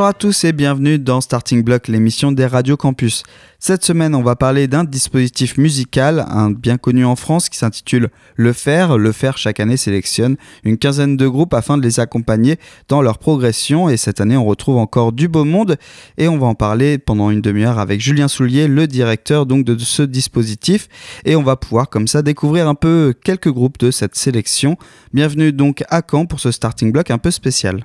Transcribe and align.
Bonjour 0.00 0.08
à 0.08 0.14
tous 0.14 0.44
et 0.44 0.52
bienvenue 0.54 0.98
dans 0.98 1.20
Starting 1.20 1.62
Block, 1.62 1.86
l'émission 1.86 2.32
des 2.32 2.46
Radio 2.46 2.74
Campus. 2.78 3.22
Cette 3.58 3.84
semaine, 3.84 4.14
on 4.14 4.22
va 4.22 4.34
parler 4.34 4.66
d'un 4.66 4.84
dispositif 4.84 5.58
musical, 5.58 6.24
un 6.30 6.50
bien 6.50 6.78
connu 6.78 7.04
en 7.04 7.16
France 7.16 7.50
qui 7.50 7.58
s'intitule 7.58 8.08
Le 8.34 8.54
Fer. 8.54 8.96
Le 8.96 9.12
Fer, 9.12 9.36
chaque 9.36 9.60
année, 9.60 9.76
sélectionne 9.76 10.38
une 10.64 10.78
quinzaine 10.78 11.18
de 11.18 11.28
groupes 11.28 11.52
afin 11.52 11.76
de 11.76 11.82
les 11.82 12.00
accompagner 12.00 12.58
dans 12.88 13.02
leur 13.02 13.18
progression. 13.18 13.90
Et 13.90 13.98
cette 13.98 14.22
année, 14.22 14.38
on 14.38 14.46
retrouve 14.46 14.78
encore 14.78 15.12
du 15.12 15.28
beau 15.28 15.44
monde 15.44 15.76
et 16.16 16.28
on 16.28 16.38
va 16.38 16.46
en 16.46 16.54
parler 16.54 16.96
pendant 16.96 17.28
une 17.28 17.42
demi-heure 17.42 17.78
avec 17.78 18.00
Julien 18.00 18.28
Soulier, 18.28 18.68
le 18.68 18.86
directeur 18.86 19.44
donc 19.44 19.66
de 19.66 19.76
ce 19.76 20.02
dispositif. 20.02 20.88
Et 21.26 21.36
on 21.36 21.42
va 21.42 21.56
pouvoir 21.56 21.90
comme 21.90 22.08
ça 22.08 22.22
découvrir 22.22 22.68
un 22.68 22.74
peu 22.74 23.12
quelques 23.22 23.52
groupes 23.52 23.78
de 23.78 23.90
cette 23.90 24.16
sélection. 24.16 24.78
Bienvenue 25.12 25.52
donc 25.52 25.84
à 25.90 26.00
Caen 26.10 26.24
pour 26.24 26.40
ce 26.40 26.52
Starting 26.52 26.90
Block 26.90 27.10
un 27.10 27.18
peu 27.18 27.30
spécial. 27.30 27.84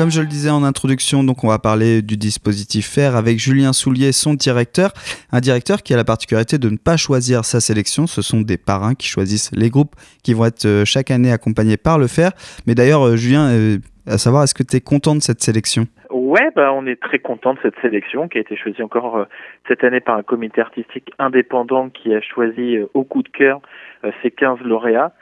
Comme 0.00 0.10
je 0.10 0.22
le 0.22 0.26
disais 0.28 0.48
en 0.48 0.64
introduction, 0.64 1.20
on 1.20 1.48
va 1.48 1.58
parler 1.58 2.00
du 2.00 2.16
dispositif 2.16 2.86
FAIR 2.86 3.16
avec 3.16 3.38
Julien 3.38 3.74
Soulier, 3.74 4.12
son 4.12 4.32
directeur. 4.32 4.92
Un 5.30 5.40
directeur 5.40 5.82
qui 5.82 5.92
a 5.92 5.98
la 5.98 6.04
particularité 6.04 6.56
de 6.56 6.70
ne 6.70 6.78
pas 6.78 6.96
choisir 6.96 7.44
sa 7.44 7.60
sélection. 7.60 8.06
Ce 8.06 8.22
sont 8.22 8.40
des 8.40 8.56
parrains 8.56 8.94
qui 8.94 9.08
choisissent 9.08 9.50
les 9.54 9.68
groupes 9.68 9.94
qui 10.24 10.32
vont 10.32 10.46
être 10.46 10.64
euh, 10.64 10.86
chaque 10.86 11.10
année 11.10 11.30
accompagnés 11.30 11.76
par 11.76 11.98
le 11.98 12.06
FAIR. 12.06 12.30
Mais 12.66 12.74
d'ailleurs, 12.74 13.06
euh, 13.06 13.16
Julien, 13.16 13.50
euh, 13.50 13.76
à 14.06 14.16
savoir, 14.16 14.42
est-ce 14.42 14.54
que 14.54 14.62
tu 14.62 14.74
es 14.74 14.80
content 14.80 15.14
de 15.14 15.20
cette 15.20 15.42
sélection? 15.42 15.84
Ouais, 16.08 16.48
bah 16.56 16.72
on 16.72 16.86
est 16.86 16.98
très 16.98 17.18
content 17.18 17.52
de 17.52 17.58
cette 17.60 17.78
sélection 17.82 18.26
qui 18.26 18.38
a 18.38 18.40
été 18.40 18.56
choisie 18.56 18.82
encore 18.82 19.26
cette 19.68 19.84
année 19.84 20.00
par 20.00 20.16
un 20.16 20.22
comité 20.22 20.62
artistique 20.62 21.12
indépendant 21.18 21.90
qui 21.90 22.14
a 22.14 22.22
choisi 22.22 22.78
au 22.94 23.04
coup 23.04 23.22
de 23.22 23.28
cœur 23.28 23.60
ces 24.22 24.30
15 24.30 24.60
lauréats. 24.60 25.12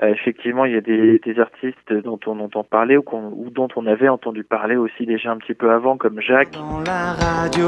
Euh, 0.00 0.12
effectivement, 0.12 0.64
il 0.64 0.74
y 0.74 0.76
a 0.76 0.80
des, 0.80 1.18
des, 1.18 1.40
artistes 1.40 1.92
dont 1.92 2.20
on 2.26 2.38
entend 2.38 2.62
parler 2.62 2.96
ou, 2.96 3.04
ou, 3.12 3.50
dont 3.50 3.66
on 3.74 3.86
avait 3.86 4.08
entendu 4.08 4.44
parler 4.44 4.76
aussi 4.76 5.06
déjà 5.06 5.32
un 5.32 5.38
petit 5.38 5.54
peu 5.54 5.72
avant, 5.72 5.96
comme 5.96 6.20
Jacques. 6.20 6.52
Dans 6.52 6.80
la 6.86 7.14
radio. 7.14 7.66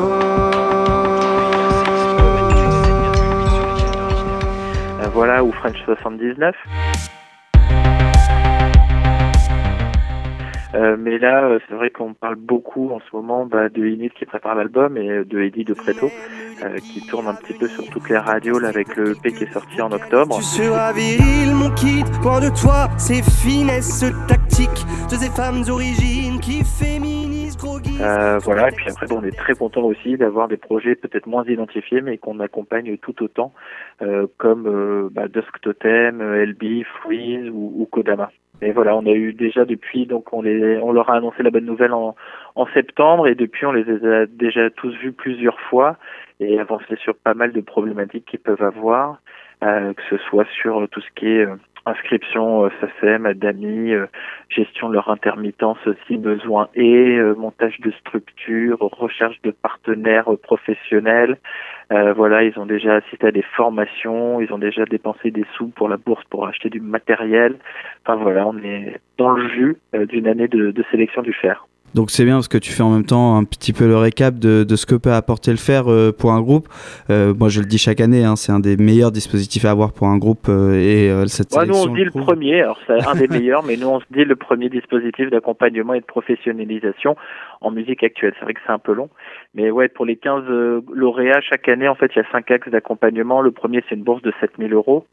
Euh, 5.01 5.09
voilà, 5.13 5.43
ou 5.43 5.51
French 5.51 5.83
79. 5.85 6.55
Euh, 10.75 10.97
mais 10.99 11.19
là, 11.19 11.45
euh, 11.45 11.59
c'est 11.69 11.75
vrai 11.75 11.91
qu'on 11.91 12.15
parle 12.15 12.37
beaucoup 12.37 12.91
en 12.91 13.01
ce 13.01 13.17
moment 13.17 13.45
bah, 13.45 13.69
de 13.69 13.85
Init 13.87 14.11
qui 14.11 14.25
prépare 14.25 14.55
l'album 14.55 14.97
et 14.97 15.25
de 15.25 15.41
Eddie 15.41 15.65
de 15.65 15.75
Preto 15.75 16.11
euh, 16.63 16.77
qui 16.79 17.05
tourne 17.07 17.27
un 17.27 17.35
petit 17.35 17.55
peu 17.55 17.67
sur 17.67 17.85
toutes 17.91 18.09
les 18.09 18.19
radios 18.19 18.59
là, 18.59 18.69
avec 18.69 18.95
le 18.97 19.13
EP 19.13 19.33
qui 19.33 19.45
est 19.45 19.53
sorti 19.53 19.83
en 19.83 19.91
octobre. 19.91 20.37
Tu 20.37 20.43
seras 20.43 20.93
viril, 20.93 21.55
mon 21.55 21.71
kit, 21.75 22.05
loin 22.23 22.41
de 22.41 22.51
toi, 22.51 22.89
ces 22.99 23.23
finesses 23.23 24.05
tactiques 24.29 24.87
de 25.11 25.17
ces 25.17 25.31
femmes 25.31 25.65
origines 25.69 26.39
qui 26.41 26.63
féminisent 26.65 27.31
euh, 28.01 28.39
voilà, 28.39 28.69
et 28.69 28.73
puis 28.73 28.89
après, 28.89 29.07
bon, 29.07 29.19
on 29.19 29.25
est 29.25 29.37
très 29.37 29.55
content 29.55 29.83
aussi 29.83 30.17
d'avoir 30.17 30.49
des 30.49 30.57
projets 30.57 30.95
peut-être 30.95 31.27
moins 31.27 31.45
identifiés, 31.45 32.01
mais 32.01 32.19
qu'on 32.19 32.41
accompagne 32.41 32.97
tout 32.99 33.23
autant, 33.23 33.53
euh, 34.03 34.27
comme 34.39 34.67
euh, 34.67 35.09
bah, 35.11 35.29
Dusk 35.29 35.61
Totem, 35.61 36.23
LB, 36.23 36.85
Freeze 36.85 37.51
ou, 37.51 37.75
ou 37.77 37.87
Kodama. 37.87 38.31
Et 38.63 38.73
voilà, 38.73 38.95
on 38.95 39.07
a 39.07 39.13
eu 39.13 39.33
déjà 39.33 39.65
depuis, 39.65 40.07
donc 40.07 40.33
on 40.33 40.43
les, 40.43 40.79
on 40.79 40.93
leur 40.93 41.09
a 41.09 41.17
annoncé 41.17 41.43
la 41.43 41.51
bonne 41.51 41.65
nouvelle 41.65 41.95
en, 41.95 42.15
en 42.57 42.67
septembre 42.75 43.27
et 43.27 43.35
depuis 43.35 43.65
on 43.65 43.73
les 43.73 43.89
a 44.07 44.27
déjà 44.27 44.69
tous 44.71 44.93
vus 44.97 45.13
plusieurs 45.13 45.59
fois 45.61 45.97
et 46.41 46.59
avancé 46.59 46.97
sur 46.97 47.15
pas 47.15 47.35
mal 47.35 47.53
de 47.53 47.61
problématiques 47.61 48.27
qu'ils 48.27 48.41
peuvent 48.41 48.63
avoir, 48.63 49.21
euh, 49.63 49.95
que 49.95 50.03
ce 50.11 50.19
soit 50.25 50.47
sur 50.61 50.87
tout 50.91 51.01
ce 51.01 51.11
qui 51.15 51.27
est 51.27 51.47
euh, 51.47 51.57
inscription 51.87 52.65
euh, 52.65 52.71
SACEM, 52.81 53.33
d'amis, 53.35 53.93
euh, 53.93 54.07
gestion 54.49 54.89
de 54.89 54.95
leur 54.95 55.09
intermittence 55.11 55.79
si 56.07 56.17
besoin 56.17 56.69
et 56.75 57.17
euh, 57.17 57.35
montage 57.35 57.81
de 57.81 57.91
structures, 57.93 58.79
recherche 58.81 59.41
de 59.43 59.51
partenaires 59.51 60.29
professionnels. 60.43 61.39
voilà, 61.91 62.45
ils 62.45 62.57
ont 62.59 62.67
déjà 62.67 62.97
assisté 62.97 63.27
à 63.27 63.33
des 63.33 63.43
formations, 63.57 64.41
ils 64.41 64.53
ont 64.53 64.59
déjà 64.59 64.85
dépensé 64.85 65.31
des 65.31 65.45
sous 65.57 65.69
pour 65.69 65.89
la 65.89 65.97
bourse 65.97 66.25
pour 66.31 66.47
acheter 66.47 66.71
du 66.71 66.81
matériel. 66.81 67.57
Enfin 68.05 68.17
voilà, 68.17 68.47
on 68.47 68.57
est 68.59 69.01
dans 69.19 69.31
le 69.31 69.49
jus 69.49 69.77
d'une 69.93 70.29
année 70.29 70.49
de, 70.49 70.71
de 70.71 70.85
sélection 70.91 71.23
du 71.23 71.33
fer. 71.33 71.67
Donc 71.95 72.11
c'est 72.11 72.25
bien 72.25 72.35
parce 72.35 72.49
que 72.49 72.59
tu 72.59 72.73
fais 72.73 72.83
en 72.83 72.91
même 72.91 73.05
temps 73.05 73.37
un 73.37 73.45
petit 73.45 73.73
peu 73.73 73.87
le 73.87 73.97
récap 73.97 74.39
de, 74.39 74.65
de 74.65 74.77
ce 74.77 74.87
que 74.87 74.95
peut 74.95 75.13
apporter 75.13 75.51
le 75.51 75.57
fer 75.57 75.91
euh, 75.91 76.13
pour 76.13 76.33
un 76.33 76.41
groupe. 76.41 76.69
Euh, 77.11 77.35
moi 77.35 77.49
je 77.49 77.61
le 77.61 77.67
dis 77.67 77.79
chaque 77.79 78.01
année, 78.01 78.25
hein, 78.25 78.37
c'est 78.37 78.53
un 78.53 78.61
des 78.61 78.77
meilleurs 78.77 79.11
dispositifs 79.11 79.65
à 79.65 79.71
avoir 79.71 79.93
pour 79.93 80.07
un 80.07 80.19
groupe 80.19 80.47
euh, 80.49 80.75
et 80.75 81.11
euh, 81.11 81.27
cette 81.27 81.53
ouais, 81.55 81.67
Nous 81.67 81.75
on 81.75 81.93
dit 81.93 82.05
le 82.05 82.11
premier, 82.11 82.63
alors 82.63 82.79
c'est 82.87 83.07
un 83.07 83.15
des 83.15 83.29
meilleurs, 83.31 83.65
mais 83.65 83.77
nous 83.77 83.89
on 83.89 84.01
se 84.01 84.07
dit 84.11 84.25
le 84.25 84.37
premier 84.37 84.69
dispositif 84.69 85.31
d'accompagnement 85.31 85.95
et 85.95 86.01
de 86.01 86.07
professionnalisation 86.07 87.17
en 87.61 87.71
musique 87.71 88.05
actuelle. 88.05 88.35
C'est 88.39 88.45
vrai 88.45 88.55
que 88.55 88.61
c'est 88.65 88.73
un 88.73 88.79
peu 88.79 88.93
long, 88.93 89.11
mais 89.55 89.71
ouais 89.71 89.89
pour 89.89 90.05
les 90.05 90.17
15 90.17 90.45
lauréats 90.93 91.41
chaque 91.41 91.69
année 91.69 91.89
en 91.89 91.97
fait 91.97 92.11
il 92.15 92.19
y 92.19 92.23
a 92.23 92.31
cinq 92.31 92.51
axes 92.51 92.69
d'accompagnement. 92.69 93.41
Le 93.41 93.51
premier 93.51 93.83
c'est 93.89 93.97
une 93.97 94.05
bourse 94.05 94.23
de 94.23 94.33
7000 94.41 94.73
euros. 94.73 95.07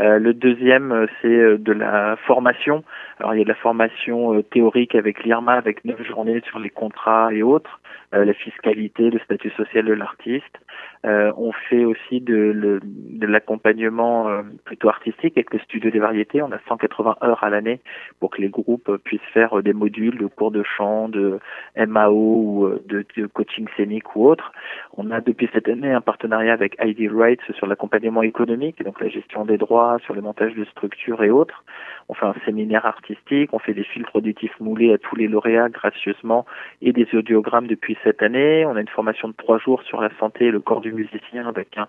Euh, 0.00 0.18
le 0.18 0.34
deuxième, 0.34 0.90
euh, 0.90 1.06
c'est 1.22 1.28
euh, 1.28 1.56
de 1.56 1.72
la 1.72 2.16
formation. 2.26 2.82
Alors 3.20 3.34
il 3.34 3.38
y 3.38 3.40
a 3.40 3.44
de 3.44 3.48
la 3.48 3.54
formation 3.54 4.42
théorique 4.50 4.94
avec 4.96 5.22
l'IRMA, 5.22 5.52
avec 5.52 5.84
neuf 5.84 6.02
journées 6.02 6.23
sur 6.48 6.58
les 6.58 6.70
contrats 6.70 7.32
et 7.32 7.42
autres, 7.42 7.80
la 8.12 8.34
fiscalité, 8.34 9.10
le 9.10 9.18
statut 9.20 9.50
social 9.50 9.84
de 9.84 9.92
l'artiste. 9.92 10.58
Euh, 11.04 11.32
on 11.36 11.52
fait 11.52 11.84
aussi 11.84 12.20
de, 12.20 12.80
l'accompagnement 13.20 14.28
euh, 14.28 14.42
plutôt 14.64 14.88
artistique 14.88 15.36
avec 15.36 15.52
le 15.52 15.58
studio 15.60 15.90
des 15.90 15.98
variétés. 15.98 16.40
On 16.40 16.50
a 16.52 16.58
180 16.68 17.16
heures 17.22 17.44
à 17.44 17.50
l'année 17.50 17.80
pour 18.20 18.30
que 18.30 18.40
les 18.40 18.48
groupes 18.48 18.96
puissent 19.04 19.20
faire 19.32 19.62
des 19.62 19.72
modules 19.72 20.16
de 20.16 20.26
cours 20.26 20.50
de 20.50 20.62
chant, 20.62 21.08
de 21.08 21.38
MAO 21.76 22.14
ou 22.14 22.68
de, 22.86 23.04
coaching 23.26 23.66
scénique 23.76 24.16
ou 24.16 24.26
autre. 24.26 24.52
On 24.96 25.10
a 25.10 25.20
depuis 25.20 25.48
cette 25.52 25.68
année 25.68 25.92
un 25.92 26.00
partenariat 26.00 26.52
avec 26.52 26.76
ID 26.82 27.10
Rights 27.12 27.42
sur 27.54 27.66
l'accompagnement 27.66 28.22
économique, 28.22 28.82
donc 28.82 29.00
la 29.00 29.08
gestion 29.08 29.44
des 29.44 29.58
droits, 29.58 29.98
sur 30.04 30.14
le 30.14 30.22
montage 30.22 30.54
de 30.54 30.64
structures 30.64 31.22
et 31.22 31.30
autres. 31.30 31.64
On 32.08 32.14
fait 32.14 32.26
un 32.26 32.34
séminaire 32.44 32.86
artistique, 32.86 33.50
on 33.52 33.58
fait 33.58 33.74
des 33.74 33.84
filtres 33.84 34.14
auditifs 34.14 34.58
moulés 34.60 34.92
à 34.92 34.98
tous 34.98 35.16
les 35.16 35.26
lauréats 35.26 35.68
gracieusement 35.68 36.44
et 36.82 36.92
des 36.92 37.08
audiogrammes 37.14 37.66
depuis 37.66 37.96
cette 38.04 38.22
année. 38.22 38.64
On 38.66 38.76
a 38.76 38.80
une 38.80 38.88
formation 38.88 39.28
de 39.28 39.34
trois 39.34 39.58
jours 39.58 39.82
sur 39.82 40.00
la 40.00 40.10
santé 40.18 40.46
et 40.46 40.50
le 40.50 40.60
corps 40.60 40.80
du 40.80 40.93
musicien 40.94 41.46
avec 41.46 41.76
un, 41.76 41.86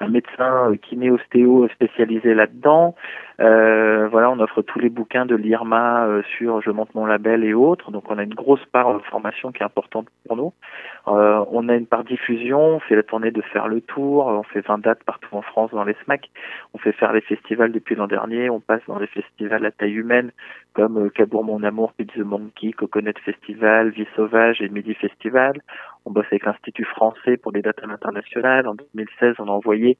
un 0.00 0.08
médecin 0.08 0.70
euh, 0.70 0.76
kiné-ostéo 0.76 1.68
spécialisé 1.68 2.34
là-dedans. 2.34 2.94
Euh, 3.40 3.97
on 4.30 4.40
offre 4.40 4.62
tous 4.62 4.78
les 4.78 4.88
bouquins 4.88 5.26
de 5.26 5.34
l'IRMA 5.34 6.06
euh, 6.06 6.22
sur 6.36 6.60
Je 6.60 6.70
monte 6.70 6.94
mon 6.94 7.06
label 7.06 7.44
et 7.44 7.54
autres. 7.54 7.90
Donc 7.90 8.10
on 8.10 8.18
a 8.18 8.22
une 8.22 8.34
grosse 8.34 8.64
part 8.72 8.94
de 8.94 8.98
formation 9.00 9.52
qui 9.52 9.62
est 9.62 9.66
importante 9.66 10.06
pour 10.26 10.36
nous. 10.36 10.52
Euh, 11.08 11.44
on 11.50 11.68
a 11.68 11.74
une 11.74 11.86
part 11.86 12.04
diffusion, 12.04 12.60
on 12.60 12.80
fait 12.80 12.96
la 12.96 13.02
tournée 13.02 13.30
de 13.30 13.40
faire 13.40 13.68
le 13.68 13.80
tour, 13.80 14.26
on 14.26 14.42
fait 14.42 14.60
20 14.60 14.78
dates 14.78 15.02
partout 15.04 15.34
en 15.34 15.42
France 15.42 15.70
dans 15.72 15.84
les 15.84 15.96
SMAC, 16.04 16.30
on 16.74 16.78
fait 16.78 16.92
faire 16.92 17.12
les 17.12 17.22
festivals 17.22 17.72
depuis 17.72 17.94
l'an 17.94 18.06
dernier, 18.06 18.50
on 18.50 18.60
passe 18.60 18.82
dans 18.86 18.98
les 18.98 19.06
festivals 19.06 19.64
à 19.64 19.70
taille 19.70 19.94
humaine 19.94 20.32
comme 20.74 20.98
euh, 20.98 21.08
Cabourg 21.08 21.44
Mon 21.44 21.62
Amour, 21.62 21.92
Pizza 21.94 22.22
Monkey, 22.22 22.72
Coconut 22.72 23.14
Festival, 23.24 23.90
Vie 23.90 24.06
Sauvage 24.14 24.60
et 24.60 24.68
Midi 24.68 24.94
Festival. 24.94 25.60
On 26.04 26.10
bosse 26.10 26.26
avec 26.30 26.44
l'Institut 26.44 26.84
français 26.84 27.36
pour 27.36 27.52
des 27.52 27.62
dates 27.62 27.82
internationales. 27.82 28.68
En 28.68 28.74
2016, 28.74 29.34
on 29.38 29.48
a 29.48 29.50
envoyé 29.50 29.98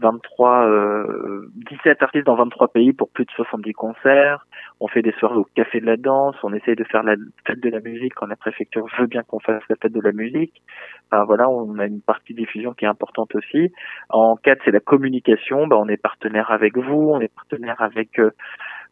23, 0.00 0.66
euh, 0.66 1.50
17 1.70 2.02
artistes 2.02 2.26
dans 2.26 2.36
23 2.36 2.68
pays 2.68 2.92
pour 2.92 3.08
plus 3.08 3.24
de 3.24 3.30
70 3.32 3.72
concerts. 3.72 4.46
On 4.80 4.88
fait 4.88 5.02
des 5.02 5.12
soirées 5.12 5.36
au 5.36 5.46
Café 5.54 5.80
de 5.80 5.86
la 5.86 5.96
Danse. 5.96 6.36
On 6.42 6.52
essaye 6.52 6.76
de 6.76 6.84
faire 6.84 7.02
la 7.02 7.16
fête 7.46 7.60
de 7.60 7.68
la 7.68 7.80
musique 7.80 8.14
quand 8.14 8.26
la 8.26 8.36
préfecture 8.36 8.86
veut 8.98 9.06
bien 9.06 9.22
qu'on 9.22 9.40
fasse 9.40 9.62
la 9.68 9.76
fête 9.76 9.92
de 9.92 10.00
la 10.00 10.12
musique. 10.12 10.62
Enfin, 11.10 11.24
voilà, 11.24 11.48
on 11.48 11.78
a 11.78 11.86
une 11.86 12.00
partie 12.00 12.34
diffusion 12.34 12.74
qui 12.74 12.84
est 12.84 12.88
importante 12.88 13.34
aussi. 13.34 13.72
En 14.08 14.36
4, 14.36 14.60
c'est 14.64 14.70
la 14.70 14.80
communication. 14.80 15.66
Ben, 15.66 15.76
on 15.76 15.88
est 15.88 15.96
partenaire 15.96 16.50
avec 16.50 16.76
vous, 16.76 17.10
on 17.10 17.20
est 17.20 17.34
partenaire 17.34 17.80
avec 17.80 18.18
euh 18.18 18.30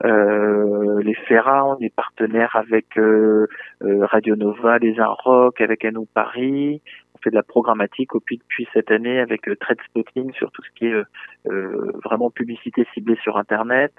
les 0.04 1.14
Ferra, 1.26 1.64
on 1.66 1.78
est 1.80 1.94
partenaire 1.94 2.54
avec 2.56 2.98
euh, 2.98 3.46
euh, 3.82 4.06
Radio 4.06 4.36
Nova, 4.36 4.78
les 4.78 4.94
Rock, 5.00 5.60
avec 5.60 5.84
Anou 5.84 6.06
Paris, 6.12 6.82
on 7.16 7.22
fait 7.22 7.30
de 7.30 7.34
la 7.34 7.42
programmatique 7.42 8.10
depuis 8.12 8.68
cette 8.72 8.90
année 8.90 9.18
avec 9.18 9.48
euh, 9.48 9.56
Trade 9.56 9.78
Spotting 9.88 10.32
sur 10.34 10.50
tout 10.50 10.62
ce 10.62 10.70
qui 10.78 10.86
est 10.86 10.92
euh, 10.92 11.04
euh, 11.46 11.92
vraiment 12.04 12.30
publicité 12.30 12.86
ciblée 12.92 13.16
sur 13.22 13.38
Internet. 13.38 13.92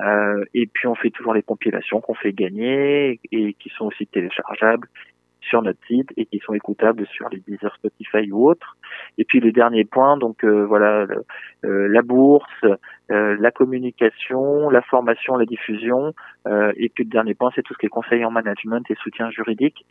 Euh, 0.00 0.44
et 0.54 0.66
puis 0.66 0.86
on 0.86 0.94
fait 0.94 1.10
toujours 1.10 1.34
les 1.34 1.42
compilations 1.42 2.00
qu'on 2.00 2.14
fait 2.14 2.32
gagner 2.32 3.20
et 3.32 3.54
qui 3.54 3.70
sont 3.70 3.86
aussi 3.86 4.06
téléchargeables 4.06 4.88
sur 5.48 5.62
notre 5.62 5.78
site 5.86 6.10
et 6.16 6.26
qui 6.26 6.38
sont 6.38 6.54
écoutables 6.54 7.06
sur 7.06 7.28
les 7.30 7.40
Deezer, 7.46 7.74
Spotify 7.76 8.30
ou 8.30 8.48
autres. 8.48 8.76
Et 9.16 9.24
puis 9.24 9.40
le 9.40 9.52
dernier 9.52 9.84
point, 9.84 10.16
donc 10.16 10.44
euh, 10.44 10.64
voilà, 10.66 11.06
euh, 11.64 11.88
la 11.88 12.02
bourse, 12.02 12.64
euh, 13.10 13.36
la 13.40 13.50
communication, 13.50 14.70
la 14.70 14.82
formation, 14.82 15.36
la 15.36 15.46
diffusion. 15.46 16.14
et 16.76 16.88
puis 16.88 17.04
le 17.04 17.10
dernier 17.10 17.34
point, 17.34 17.50
c'est 17.54 17.62
tout 17.62 17.74
ce 17.74 17.78
qui 17.78 17.86
est 17.86 17.90
conseil 17.90 18.24
en 18.24 18.30
management 18.30 18.84
et 18.90 18.94
soutien 19.02 19.30
juridique. 19.30 19.84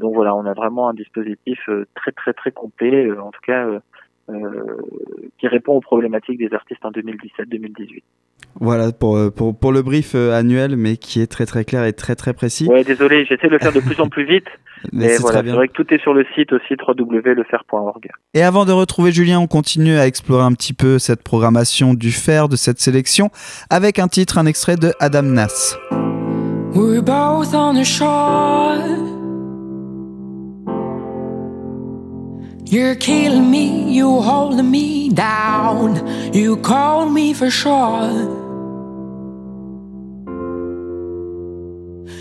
donc 0.00 0.14
voilà, 0.14 0.34
on 0.34 0.44
a 0.46 0.54
vraiment 0.54 0.88
un 0.88 0.94
dispositif 0.94 1.60
très 1.94 2.12
très 2.12 2.32
très 2.32 2.52
complet. 2.52 3.10
en 3.18 3.30
tout 3.30 3.40
cas, 3.46 3.66
qui 5.38 5.48
répond 5.48 5.74
aux 5.74 5.80
problématiques 5.80 6.38
des 6.38 6.52
artistes 6.54 6.84
en 6.84 6.90
2017-2018. 6.90 8.02
Voilà 8.60 8.92
pour, 8.92 9.16
euh, 9.16 9.30
pour, 9.30 9.58
pour, 9.58 9.72
le 9.72 9.82
brief 9.82 10.14
euh, 10.14 10.32
annuel, 10.32 10.76
mais 10.76 10.96
qui 10.96 11.20
est 11.20 11.26
très 11.26 11.46
très 11.46 11.64
clair 11.64 11.84
et 11.84 11.92
très 11.92 12.14
très 12.14 12.34
précis. 12.34 12.68
Ouais, 12.68 12.84
désolé, 12.84 13.24
j'essaie 13.24 13.46
de 13.46 13.52
le 13.52 13.58
faire 13.58 13.72
de 13.72 13.80
plus 13.80 13.98
en 14.00 14.08
plus 14.08 14.24
vite. 14.24 14.46
mais, 14.92 15.16
voilà, 15.16 15.42
c'est 15.42 15.50
vrai 15.50 15.68
que 15.68 15.72
tout 15.72 15.92
est 15.92 16.00
sur 16.00 16.12
le 16.12 16.26
site 16.34 16.52
aussi 16.52 16.74
www.lefer.org. 16.74 18.08
Et 18.34 18.42
avant 18.42 18.64
de 18.64 18.72
retrouver 18.72 19.10
Julien, 19.10 19.40
on 19.40 19.46
continue 19.46 19.96
à 19.96 20.06
explorer 20.06 20.44
un 20.44 20.52
petit 20.52 20.74
peu 20.74 20.98
cette 20.98 21.22
programmation 21.22 21.94
du 21.94 22.10
fer, 22.10 22.48
de 22.48 22.56
cette 22.56 22.78
sélection, 22.78 23.30
avec 23.70 23.98
un 23.98 24.08
titre, 24.08 24.38
un 24.38 24.46
extrait 24.46 24.76
de 24.76 24.92
Adam 25.00 25.22
Nass. 25.22 25.78
We're 26.74 27.02
both 27.02 27.54
on 27.54 27.74
the 27.74 27.84
shore. 27.84 28.78
You're 32.64 32.94
killing 32.94 33.50
me, 33.50 33.92
you 33.92 34.20
holding 34.20 34.70
me 34.70 35.10
down. 35.10 36.32
You 36.32 36.56
called 36.58 37.12
me 37.12 37.34
for 37.34 37.50
sure. 37.50 38.40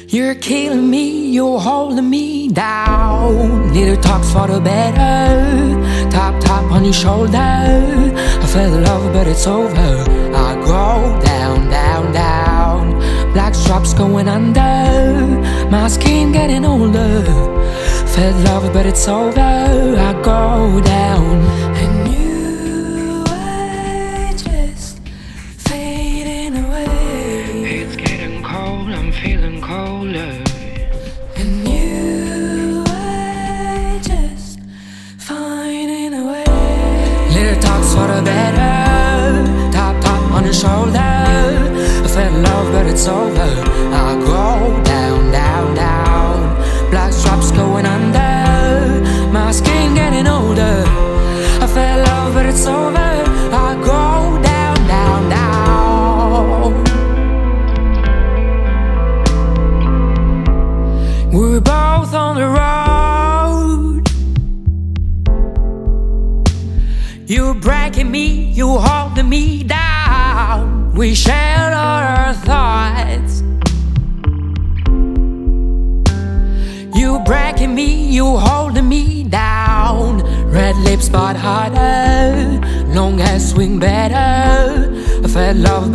You're 0.07 0.35
killing 0.35 0.89
me, 0.89 1.31
you're 1.31 1.59
holding 1.59 2.09
me 2.09 2.49
down. 2.49 3.71
Little 3.73 4.01
talks 4.01 4.31
for 4.33 4.47
the 4.47 4.59
better. 4.59 6.09
Tap, 6.09 6.41
tap 6.41 6.71
on 6.71 6.85
your 6.85 6.93
shoulder. 6.93 7.37
I 7.37 8.45
feel 8.47 8.79
love, 8.81 9.13
but 9.13 9.27
it's 9.27 9.45
over. 9.45 9.71
I 9.71 10.55
go 10.55 11.21
down, 11.23 11.69
down, 11.69 12.11
down. 12.11 13.31
Black 13.31 13.53
straps 13.53 13.93
going 13.93 14.27
under. 14.27 15.69
My 15.69 15.87
skin 15.87 16.31
getting 16.31 16.65
older. 16.65 17.60
Felt 18.13 18.35
love, 18.43 18.73
but 18.73 18.85
it's 18.85 19.07
over. 19.07 19.39
I 19.39 20.13
go 20.21 20.81
down, 20.81 21.41
and 21.81 22.13
you 22.13 23.23
are 23.25 24.33
just 24.33 24.99
fading 25.57 26.57
away. 26.65 26.85
It's 27.79 27.95
getting 27.95 28.43
cold, 28.43 28.89
I'm 28.89 29.13
feeling 29.13 29.61
colder. 29.61 30.43
And 31.37 31.67
you 31.67 32.83
are 32.85 33.99
just 33.99 34.59
finding 35.17 36.13
a 36.13 36.23
way. 36.31 36.43
Little 37.33 37.61
talks 37.61 37.93
for 37.95 38.07
the 38.07 38.21
better. 38.23 39.71
Tap, 39.71 39.95
tap 40.03 40.31
on 40.33 40.43
the 40.43 40.53
shoulder. 40.53 40.99
I 40.99 42.07
felt 42.09 42.33
love, 42.43 42.71
but 42.73 42.85
it's 42.87 43.07
over. 43.07 43.80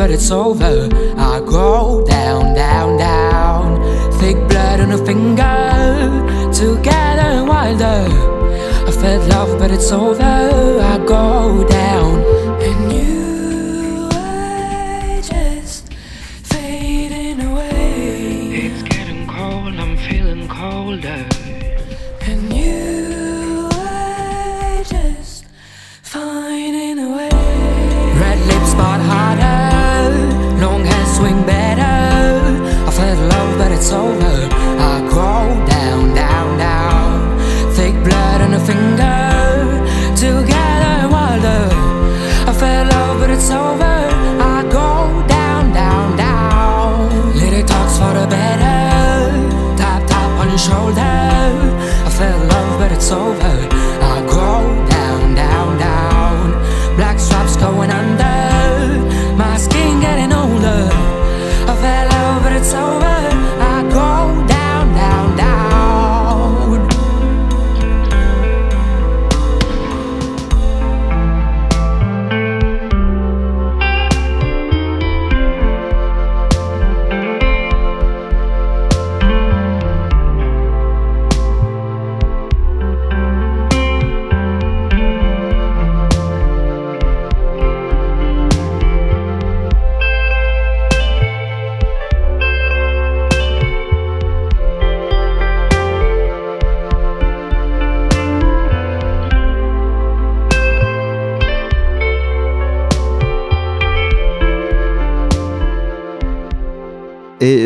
But 0.06 0.14
it's 0.14 0.30
over. 0.30 0.88
I 1.18 1.40
go 1.40 2.04
down, 2.06 2.54
down, 2.54 2.96
down. 2.96 3.82
Thick 4.20 4.36
blood 4.48 4.78
on 4.78 4.92
a 4.92 4.98
finger. 4.98 5.58
Together 6.52 7.44
wilder. 7.44 8.06
I 8.86 8.92
felt 8.92 9.28
love, 9.30 9.58
but 9.58 9.72
it's 9.72 9.90
over. 9.90 10.22
I 10.22 10.98
go 11.04 11.66
down. 11.66 12.22
And 12.62 12.92
you 12.92 14.08
are 14.12 15.20
just 15.22 15.92
fading 16.52 17.40
away. 17.40 18.66
It's 18.66 18.82
getting 18.84 19.26
cold, 19.26 19.74
I'm 19.74 19.96
feeling 19.96 20.46
colder. 20.46 21.45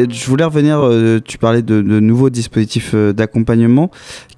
Je 0.09 0.27
voulais 0.27 0.45
revenir, 0.45 0.81
euh, 0.81 1.21
tu 1.25 1.39
parlais 1.39 1.63
de, 1.63 1.81
nouveaux 1.81 2.31
dispositifs 2.31 2.93
euh, 2.95 3.13
d'accompagnement 3.13 3.91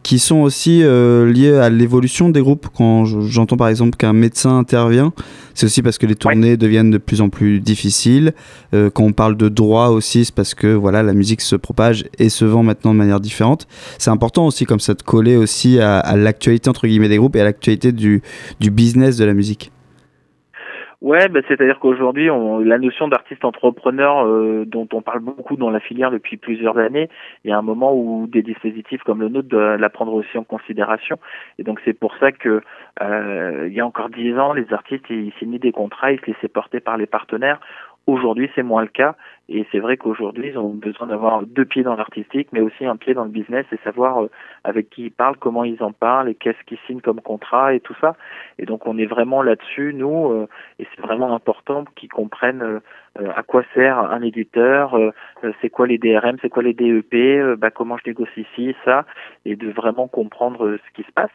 qui 0.03 0.19
sont 0.19 0.41
aussi 0.41 0.83
euh, 0.83 1.31
liés 1.31 1.55
à 1.55 1.71
l'évolution 1.71 2.29
des 2.29 2.41
groupes. 2.41 2.69
Quand 2.75 3.05
j'entends 3.05 3.57
par 3.57 3.69
exemple 3.69 3.97
qu'un 3.97 4.13
médecin 4.13 4.59
intervient, 4.59 5.13
c'est 5.55 5.67
aussi 5.67 5.83
parce 5.83 5.99
que 5.99 6.07
les 6.07 6.17
tournées 6.17 6.57
deviennent 6.57 6.91
de 6.91 6.99
plus 6.99 7.21
en 7.21 7.29
plus 7.29 7.61
difficiles. 7.61 8.33
quand 8.73 9.05
on 9.05 9.13
parle 9.13 9.37
de 9.37 9.49
droit 9.49 9.89
aussi, 9.89 10.25
c'est 10.25 10.35
parce 10.35 10.55
que 10.55 10.75
voilà, 10.75 11.03
la 11.03 11.13
musique 11.13 11.41
se 11.41 11.55
propage 11.55 12.07
et 12.19 12.31
se 12.31 12.45
vend 12.45 12.63
maintenant 12.63 12.93
de 12.95 12.99
manière 12.99 13.21
différente. 13.21 13.69
C'est 13.99 14.11
important 14.11 14.47
aussi 14.47 14.65
comme 14.65 14.81
ça 14.81 14.95
de 14.95 15.03
coller 15.03 15.37
aussi 15.37 15.79
à, 15.79 16.17
l'actualité 16.17 16.69
entre 16.69 16.87
guillemets 16.87 17.09
des 17.09 17.19
groupes 17.19 17.37
et 17.37 17.41
à 17.41 17.45
l'actualité 17.45 17.93
du, 17.93 18.23
du 18.61 18.71
business 18.71 19.17
de 19.19 19.25
la 19.25 19.35
musique. 19.35 19.71
Ouais, 21.03 21.29
bah, 21.29 21.41
c'est-à-dire 21.49 21.81
qu'aujourd'hui, 21.81 22.29
la 22.65 22.79
notion 22.79 23.09
d'artiste 23.09 23.45
entrepreneur 23.45 24.25
euh, 24.25 24.65
dont 24.65 24.87
on 24.93 25.03
parle 25.03 25.19
beaucoup 25.19 25.57
dans 25.57 25.69
la 25.69 25.81
filière 25.81 26.13
depuis 26.13 26.37
plusieurs 26.37 26.79
années, 26.79 27.09
il 27.45 27.51
y 27.51 27.53
a 27.53 27.59
un 27.59 27.63
moment 27.63 27.93
où 27.93 28.29
des 28.29 28.43
dispositifs 28.43 29.03
comme 29.03 29.21
le 29.21 29.29
nôtre 29.29 29.49
doivent 29.49 29.81
la 29.81 29.91
prendre 29.91 30.15
aussi 30.15 30.39
en 30.39 30.45
considération. 30.45 31.19
Et 31.59 31.65
donc 31.65 31.81
c'est 31.85 31.93
pour 31.93 32.17
ça 32.19 32.31
que 32.31 32.63
euh, 33.03 33.67
il 33.67 33.75
y 33.75 33.81
a 33.81 33.87
encore 33.87 34.11
dix 34.11 34.39
ans, 34.39 34.53
les 34.53 34.73
artistes 34.73 35.11
ils 35.11 35.33
signaient 35.41 35.59
des 35.59 35.73
contrats, 35.73 36.13
ils 36.13 36.21
se 36.21 36.27
laissaient 36.27 36.47
porter 36.47 36.79
par 36.79 36.97
les 36.97 37.07
partenaires. 37.07 37.59
Aujourd'hui, 38.07 38.51
c'est 38.55 38.63
moins 38.63 38.83
le 38.83 38.89
cas. 38.89 39.15
Et 39.49 39.67
c'est 39.71 39.81
vrai 39.81 39.97
qu'aujourd'hui, 39.97 40.49
ils 40.49 40.59
ont 40.59 40.71
besoin 40.71 41.09
d'avoir 41.09 41.43
deux 41.43 41.65
pieds 41.65 41.83
dans 41.83 41.95
l'artistique, 41.95 42.49
mais 42.53 42.61
aussi 42.61 42.87
un 42.87 42.97
pied 42.97 43.13
dans 43.13 43.25
le 43.25 43.31
business 43.31 43.67
et 43.71 43.77
savoir 43.85 44.23
euh, 44.23 44.31
avec 44.65 44.89
qui 44.89 45.05
ils 45.05 45.11
parlent, 45.11 45.37
comment 45.37 45.63
ils 45.65 45.83
en 45.83 45.93
parlent 45.93 46.29
et 46.29 46.35
qu'est-ce 46.35 46.63
qu'ils 46.65 46.79
signent 46.87 47.01
comme 47.01 47.21
contrat 47.21 47.75
et 47.75 47.81
tout 47.81 47.95
ça. 48.01 48.17
Et 48.59 48.67
donc, 48.67 48.87
on 48.87 48.97
est 48.99 49.07
vraiment 49.07 49.43
là-dessus, 49.43 49.93
nous, 49.95 50.33
euh, 50.33 50.49
et 50.79 50.87
c'est 50.95 51.03
vraiment 51.03 51.35
important 51.35 51.85
qu'ils 51.97 52.09
comprennent 52.09 52.63
euh, 52.63 52.81
à 53.37 53.43
quoi 53.43 53.63
sert 53.75 53.99
un 53.99 54.23
éditeur, 54.23 54.99
c'est 55.61 55.69
quoi 55.69 55.87
les 55.87 55.99
DRM, 55.99 56.39
c'est 56.41 56.49
quoi 56.49 56.63
les 56.63 56.73
DEP, 56.73 57.59
bah, 57.59 57.71
comment 57.71 57.99
je 57.99 58.09
négocie 58.09 58.47
ici, 58.55 58.75
ça, 58.87 59.05
et 59.45 59.55
de 59.55 59.71
vraiment 59.71 60.09
comprendre 60.09 60.79
ce 60.79 60.93
qui 60.95 61.07
se 61.07 61.13
passe. 61.13 61.31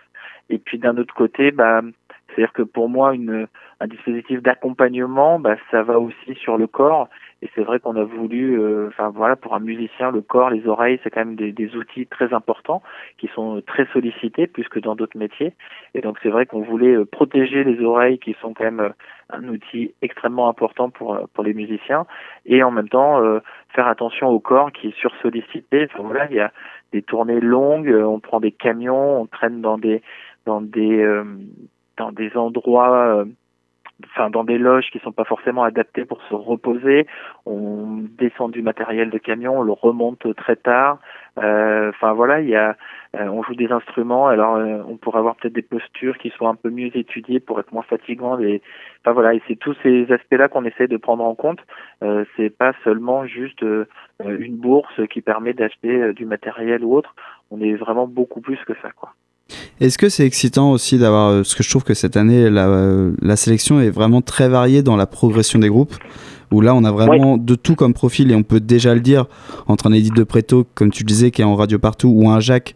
Et 0.50 0.58
puis 0.58 0.80
d'un 0.80 0.98
autre 0.98 1.14
côté, 1.14 1.52
bah, 1.52 1.82
C'est-à-dire 2.30 2.54
que 2.54 2.64
pour 2.64 2.90
moi, 2.90 3.14
une, 3.14 3.48
un 3.80 3.88
dispositif 3.88 4.42
d'accompagnement, 4.42 5.40
bah, 5.40 5.56
ça 5.70 5.84
va 5.84 6.00
aussi 6.00 6.34
sur 6.36 6.58
le 6.58 6.68
corps. 6.68 7.10
Et 7.44 7.50
c'est 7.54 7.62
vrai 7.62 7.80
qu'on 7.80 7.96
a 7.96 8.04
voulu, 8.04 8.60
euh, 8.60 8.88
enfin 8.88 9.10
voilà, 9.10 9.36
pour 9.36 9.54
un 9.54 9.60
musicien, 9.60 10.10
le 10.10 10.22
corps, 10.22 10.50
les 10.50 10.68
oreilles, 10.68 11.00
c'est 11.04 11.12
quand 11.12 11.20
même 11.20 11.36
des, 11.36 11.52
des, 11.52 11.76
outils 11.76 12.08
très 12.08 12.34
importants 12.34 12.82
qui 13.20 13.28
sont 13.28 13.62
très 13.68 13.86
sollicités 13.94 14.48
plus 14.48 14.68
que 14.68 14.80
dans 14.80 14.96
d'autres 14.96 15.18
métiers. 15.18 15.54
Et 15.94 16.02
donc 16.02 16.18
c'est 16.24 16.30
vrai 16.30 16.48
qu'on 16.48 16.62
voulait 16.62 16.96
euh, 16.96 17.06
protéger 17.06 17.64
les 17.64 17.80
oreilles, 17.84 18.18
qui 18.18 18.36
sont 18.42 18.56
quand 18.56 18.64
même 18.64 18.80
euh, 18.80 18.90
un 19.30 19.48
outil 19.50 19.94
extrêmement 20.02 20.50
important 20.50 20.90
pour 20.90 21.20
pour 21.34 21.44
les 21.44 21.54
musiciens, 21.54 22.08
et 22.48 22.64
en 22.64 22.72
même 22.72 22.90
temps 22.90 23.22
faire 23.76 23.88
attention 23.88 24.30
au 24.30 24.40
corps 24.40 24.72
qui 24.72 24.88
est 24.88 24.98
sursollicité. 24.98 25.88
Enfin 25.92 26.04
voilà, 26.04 26.28
il 26.32 26.38
y 26.38 26.40
a 26.40 26.54
des 26.94 27.02
tournées 27.02 27.42
longues, 27.42 27.90
on 27.90 28.22
prend 28.22 28.40
des 28.40 28.54
camions, 28.54 29.22
on 29.22 29.26
traîne 29.26 29.60
dans 29.62 29.78
des 29.78 30.02
dans 30.46 30.62
des 30.62 31.06
dans 31.98 32.14
des 32.14 32.38
endroits 32.38 33.26
enfin 34.06 34.30
dans 34.30 34.44
des 34.44 34.58
loges 34.58 34.90
qui 34.92 35.00
sont 35.00 35.12
pas 35.12 35.24
forcément 35.24 35.64
adaptées 35.64 36.06
pour 36.06 36.22
se 36.24 36.34
reposer. 36.34 37.08
On 37.46 38.04
descend 38.18 38.52
du 38.52 38.62
matériel 38.62 39.10
de 39.10 39.18
camion, 39.18 39.60
on 39.60 39.64
le 39.64 39.72
remonte 39.72 40.36
très 40.36 40.56
tard. 40.56 41.00
Euh, 41.40 41.90
enfin 41.90 42.14
voilà, 42.14 42.42
il 42.42 42.50
y 42.50 42.56
a, 42.56 42.76
euh, 43.16 43.28
on 43.28 43.44
joue 43.44 43.56
des 43.56 43.72
instruments. 43.72 44.28
Alors 44.28 44.56
euh, 44.56 44.82
on 44.88 44.98
pourrait 44.98 45.20
avoir 45.20 45.36
peut-être 45.36 45.54
des 45.54 45.62
postures 45.62 46.18
qui 46.18 46.30
soient 46.30 46.50
un 46.50 46.56
peu 46.56 46.70
mieux 46.70 46.96
étudiées 46.96 47.40
pour 47.40 47.60
être 47.60 47.72
moins 47.72 47.84
fatigants. 47.84 48.40
Et 48.40 48.62
enfin 49.02 49.14
voilà, 49.14 49.34
et 49.34 49.42
c'est 49.48 49.56
tous 49.56 49.76
ces 49.84 50.12
aspects-là 50.12 50.48
qu'on 50.48 50.66
essaie 50.66 50.88
de 50.88 50.98
prendre 50.98 51.24
en 51.24 51.36
compte. 51.36 51.60
Euh, 52.04 52.26
c'est 52.36 52.50
pas 52.56 52.74
seulement 52.84 53.26
juste 53.26 53.64
une 54.24 54.58
bourse 54.58 55.02
qui 55.10 55.22
permet 55.22 55.54
d'acheter 55.54 56.14
du 56.14 56.26
matériel 56.26 56.84
ou 56.84 56.96
autre. 56.96 57.16
On 57.52 57.62
est 57.62 57.76
vraiment 57.76 58.08
beaucoup 58.08 58.42
plus 58.42 58.58
que 58.66 58.74
ça, 58.82 58.92
quoi. 58.92 59.14
Est-ce 59.80 59.98
que 59.98 60.10
c'est 60.10 60.26
excitant 60.26 60.72
aussi 60.72 60.98
d'avoir, 60.98 61.30
euh, 61.30 61.44
ce 61.44 61.56
que 61.56 61.64
je 61.64 61.70
trouve 61.70 61.84
que 61.84 61.94
cette 61.94 62.18
année, 62.18 62.50
la, 62.50 62.68
la, 63.22 63.36
sélection 63.36 63.80
est 63.80 63.92
vraiment 63.92 64.22
très 64.22 64.50
variée 64.50 64.82
dans 64.82 64.96
la 64.96 65.06
progression 65.06 65.60
des 65.60 65.70
groupes, 65.70 65.96
où 66.52 66.62
là 66.62 66.74
on 66.74 66.84
a 66.84 66.92
vraiment 66.92 67.38
de 67.38 67.56
tout 67.56 67.76
comme 67.76 67.94
profil 67.94 68.32
et 68.32 68.36
on 68.36 68.44
peut 68.44 68.60
déjà 68.60 68.96
le 68.96 69.02
dire, 69.02 69.26
entre 69.68 69.88
un 69.88 69.94
Edith 69.94 70.16
de 70.16 70.24
Préto, 70.24 70.66
comme 70.74 70.92
tu 70.92 71.04
disais, 71.04 71.30
qui 71.30 71.42
est 71.42 71.46
en 71.46 71.56
radio 71.56 71.78
partout, 71.78 72.10
ou 72.10 72.30
un 72.30 72.40
Jacques, 72.40 72.76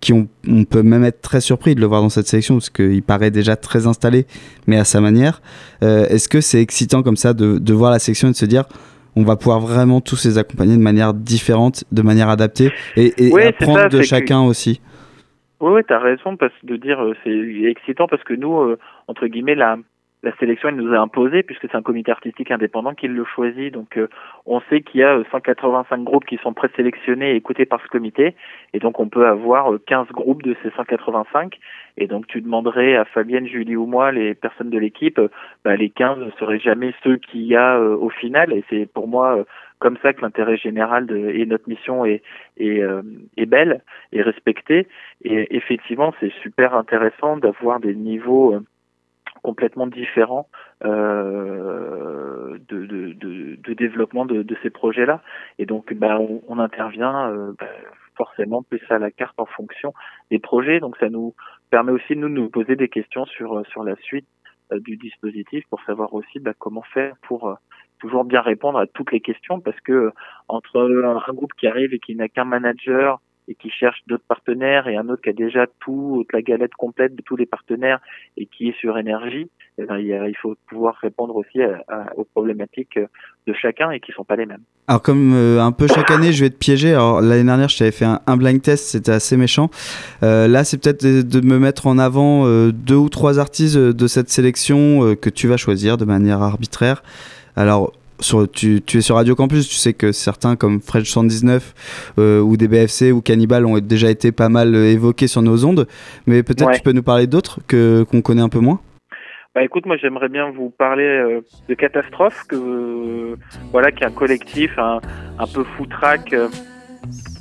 qui 0.00 0.12
on, 0.12 0.28
on 0.48 0.64
peut 0.64 0.82
même 0.82 1.04
être 1.04 1.20
très 1.20 1.40
surpris 1.40 1.74
de 1.74 1.80
le 1.80 1.86
voir 1.86 2.00
dans 2.00 2.08
cette 2.08 2.28
sélection, 2.28 2.54
parce 2.54 2.70
qu'il 2.70 3.02
paraît 3.02 3.30
déjà 3.30 3.56
très 3.56 3.86
installé, 3.86 4.26
mais 4.66 4.78
à 4.78 4.84
sa 4.84 5.00
manière. 5.00 5.42
Euh, 5.82 6.06
Est-ce 6.08 6.28
que 6.28 6.40
c'est 6.40 6.62
excitant 6.62 7.02
comme 7.02 7.16
ça 7.16 7.34
de, 7.34 7.58
de 7.58 7.74
voir 7.74 7.90
la 7.90 7.98
sélection 7.98 8.28
et 8.28 8.32
de 8.32 8.36
se 8.36 8.46
dire, 8.46 8.64
on 9.16 9.24
va 9.24 9.36
pouvoir 9.36 9.60
vraiment 9.60 10.00
tous 10.00 10.24
les 10.24 10.38
accompagner 10.38 10.76
de 10.76 10.82
manière 10.82 11.12
différente, 11.12 11.84
de 11.92 12.02
manière 12.02 12.28
adaptée, 12.28 12.70
et, 12.96 13.12
et 13.18 13.46
apprendre 13.48 13.88
de 13.88 14.00
chacun 14.02 14.40
aussi? 14.40 14.80
Oui, 15.60 15.72
oui 15.72 15.82
tu 15.86 15.92
as 15.92 15.98
raison 15.98 16.36
parce, 16.36 16.52
de 16.62 16.76
dire 16.76 17.02
euh, 17.02 17.14
c'est 17.24 17.36
excitant 17.64 18.06
parce 18.06 18.22
que 18.22 18.34
nous, 18.34 18.58
euh, 18.60 18.78
entre 19.08 19.26
guillemets, 19.26 19.54
la, 19.54 19.76
la 20.22 20.36
sélection 20.36 20.68
elle 20.68 20.76
nous 20.76 20.94
a 20.94 20.98
imposé 20.98 21.42
puisque 21.42 21.62
c'est 21.62 21.76
un 21.76 21.82
comité 21.82 22.12
artistique 22.12 22.50
indépendant 22.50 22.94
qui 22.94 23.08
le 23.08 23.24
choisit. 23.24 23.72
Donc 23.72 23.96
euh, 23.96 24.08
on 24.46 24.60
sait 24.70 24.82
qu'il 24.82 25.00
y 25.00 25.04
a 25.04 25.20
185 25.30 26.04
groupes 26.04 26.24
qui 26.26 26.36
sont 26.38 26.52
présélectionnés 26.52 27.32
et 27.32 27.36
écoutés 27.36 27.66
par 27.66 27.82
ce 27.82 27.88
comité. 27.88 28.36
Et 28.72 28.78
donc 28.78 29.00
on 29.00 29.08
peut 29.08 29.26
avoir 29.26 29.72
15 29.86 30.08
groupes 30.08 30.42
de 30.42 30.56
ces 30.62 30.70
185 30.70 31.58
et 31.96 32.06
donc 32.06 32.28
tu 32.28 32.40
demanderais 32.40 32.94
à 32.94 33.04
Fabienne, 33.04 33.46
Julie 33.46 33.76
ou 33.76 33.86
moi, 33.86 34.12
les 34.12 34.34
personnes 34.34 34.70
de 34.70 34.78
l'équipe, 34.78 35.20
bah, 35.64 35.74
les 35.74 35.90
15 35.90 36.18
ne 36.18 36.30
seraient 36.38 36.60
jamais 36.60 36.94
ceux 37.02 37.16
qu'il 37.16 37.42
y 37.42 37.56
a 37.56 37.80
au 37.80 38.10
final. 38.10 38.52
Et 38.52 38.64
c'est 38.70 38.86
pour 38.86 39.08
moi 39.08 39.44
comme 39.78 39.96
ça 40.02 40.12
que 40.12 40.22
l'intérêt 40.22 40.56
général 40.56 41.06
de, 41.06 41.16
et 41.16 41.46
notre 41.46 41.68
mission 41.68 42.04
est, 42.04 42.22
est, 42.56 42.82
euh, 42.82 43.02
est 43.36 43.46
belle 43.46 43.82
et 44.12 44.22
respectée. 44.22 44.88
Et 45.22 45.56
effectivement, 45.56 46.14
c'est 46.20 46.32
super 46.42 46.74
intéressant 46.74 47.36
d'avoir 47.36 47.80
des 47.80 47.94
niveaux 47.94 48.54
euh, 48.54 48.60
complètement 49.42 49.86
différents 49.86 50.48
euh, 50.84 52.58
de, 52.68 52.86
de, 52.86 53.12
de, 53.12 53.56
de, 53.56 53.74
développement 53.74 54.24
de, 54.26 54.56
ces 54.62 54.70
projets-là. 54.70 55.22
Et 55.58 55.66
donc, 55.66 55.92
bah, 55.94 56.18
on, 56.18 56.42
on 56.48 56.58
intervient 56.58 57.30
euh, 57.30 57.52
bah, 57.58 57.66
forcément 58.16 58.62
plus 58.62 58.82
à 58.90 58.98
la 58.98 59.10
carte 59.10 59.38
en 59.38 59.46
fonction 59.46 59.94
des 60.30 60.38
projets. 60.38 60.80
Donc, 60.80 60.96
ça 60.98 61.08
nous 61.08 61.34
permet 61.70 61.92
aussi 61.92 62.16
nous 62.16 62.28
de 62.28 62.34
nous 62.34 62.50
poser 62.50 62.74
des 62.74 62.88
questions 62.88 63.26
sur 63.26 63.64
sur 63.68 63.84
la 63.84 63.94
suite 63.96 64.26
du 64.72 64.96
dispositif 64.96 65.64
pour 65.70 65.80
savoir 65.84 66.12
aussi 66.14 66.40
bah, 66.40 66.52
comment 66.58 66.82
faire 66.82 67.14
pour 67.22 67.56
toujours 67.98 68.24
bien 68.24 68.40
répondre 68.40 68.78
à 68.78 68.86
toutes 68.86 69.12
les 69.12 69.20
questions 69.20 69.60
parce 69.60 69.80
que 69.80 70.12
entre 70.48 70.80
un 70.80 71.32
groupe 71.32 71.52
qui 71.58 71.66
arrive 71.66 71.94
et 71.94 71.98
qui 71.98 72.14
n'a 72.14 72.28
qu'un 72.28 72.44
manager 72.44 73.20
et 73.48 73.54
qui 73.54 73.70
cherche 73.70 74.02
d'autres 74.06 74.24
partenaires 74.28 74.88
et 74.88 74.96
un 74.96 75.08
autre 75.08 75.22
qui 75.22 75.30
a 75.30 75.32
déjà 75.32 75.66
tout, 75.80 76.26
la 76.32 76.42
galette 76.42 76.74
complète 76.74 77.14
de 77.14 77.22
tous 77.22 77.36
les 77.36 77.46
partenaires 77.46 77.98
et 78.36 78.46
qui 78.46 78.68
est 78.68 78.78
sur 78.78 78.98
énergie, 78.98 79.48
eh 79.78 79.84
ben, 79.84 79.98
il 79.98 80.36
faut 80.36 80.54
pouvoir 80.68 80.96
répondre 80.96 81.34
aussi 81.34 81.60
aux 82.16 82.24
problématiques 82.24 82.98
de 83.46 83.52
chacun 83.54 83.90
et 83.90 84.00
qui 84.00 84.12
sont 84.12 84.24
pas 84.24 84.36
les 84.36 84.44
mêmes. 84.44 84.62
Alors 84.86 85.02
comme 85.02 85.32
euh, 85.34 85.62
un 85.62 85.72
peu 85.72 85.86
chaque 85.86 86.10
année, 86.10 86.32
je 86.32 86.44
vais 86.44 86.50
te 86.50 86.56
piéger. 86.56 86.92
Alors 86.92 87.22
l'année 87.22 87.44
dernière, 87.44 87.68
je 87.68 87.78
t'avais 87.78 87.90
fait 87.90 88.04
un, 88.04 88.36
blind 88.36 88.60
test, 88.60 88.88
c'était 88.88 89.12
assez 89.12 89.36
méchant. 89.36 89.70
Euh, 90.22 90.46
là, 90.46 90.64
c'est 90.64 90.82
peut-être 90.82 91.02
de, 91.02 91.40
me 91.40 91.58
mettre 91.58 91.86
en 91.86 91.98
avant 91.98 92.46
euh, 92.46 92.70
deux 92.70 92.96
ou 92.96 93.08
trois 93.08 93.38
artistes 93.38 93.78
de 93.78 94.06
cette 94.06 94.28
sélection 94.28 95.14
que 95.16 95.30
tu 95.30 95.48
vas 95.48 95.56
choisir 95.56 95.96
de 95.96 96.04
manière 96.04 96.42
arbitraire. 96.42 97.02
Alors, 97.58 97.92
sur, 98.20 98.48
tu, 98.48 98.80
es 98.94 99.00
sur 99.00 99.16
Radio 99.16 99.34
Campus, 99.34 99.68
tu 99.68 99.74
sais 99.74 99.92
que 99.92 100.12
certains 100.12 100.54
comme 100.54 100.80
Fred 100.80 101.04
119 101.04 102.14
euh, 102.16 102.40
ou 102.40 102.56
DBFC 102.56 103.10
ou 103.10 103.20
Cannibal 103.20 103.66
ont 103.66 103.80
déjà 103.80 104.10
été 104.10 104.30
pas 104.30 104.48
mal 104.48 104.76
euh, 104.76 104.92
évoqués 104.92 105.26
sur 105.26 105.42
nos 105.42 105.64
ondes, 105.64 105.88
mais 106.28 106.44
peut-être 106.44 106.70
tu 106.70 106.82
peux 106.82 106.92
nous 106.92 107.02
parler 107.02 107.26
d'autres 107.26 107.58
que 107.66 108.04
qu'on 108.04 108.22
connaît 108.22 108.42
un 108.42 108.48
peu 108.48 108.60
moins? 108.60 108.78
Bah 109.56 109.64
écoute, 109.64 109.86
moi 109.86 109.96
j'aimerais 109.96 110.28
bien 110.28 110.52
vous 110.52 110.70
parler 110.70 111.02
euh, 111.02 111.40
de 111.68 111.74
Catastrophe, 111.74 112.44
que 112.48 113.36
voilà, 113.72 113.90
qui 113.90 114.04
est 114.04 114.06
un 114.06 114.12
collectif 114.12 114.78
un, 114.78 115.00
un 115.36 115.46
peu 115.48 115.64
foutraque 115.64 116.32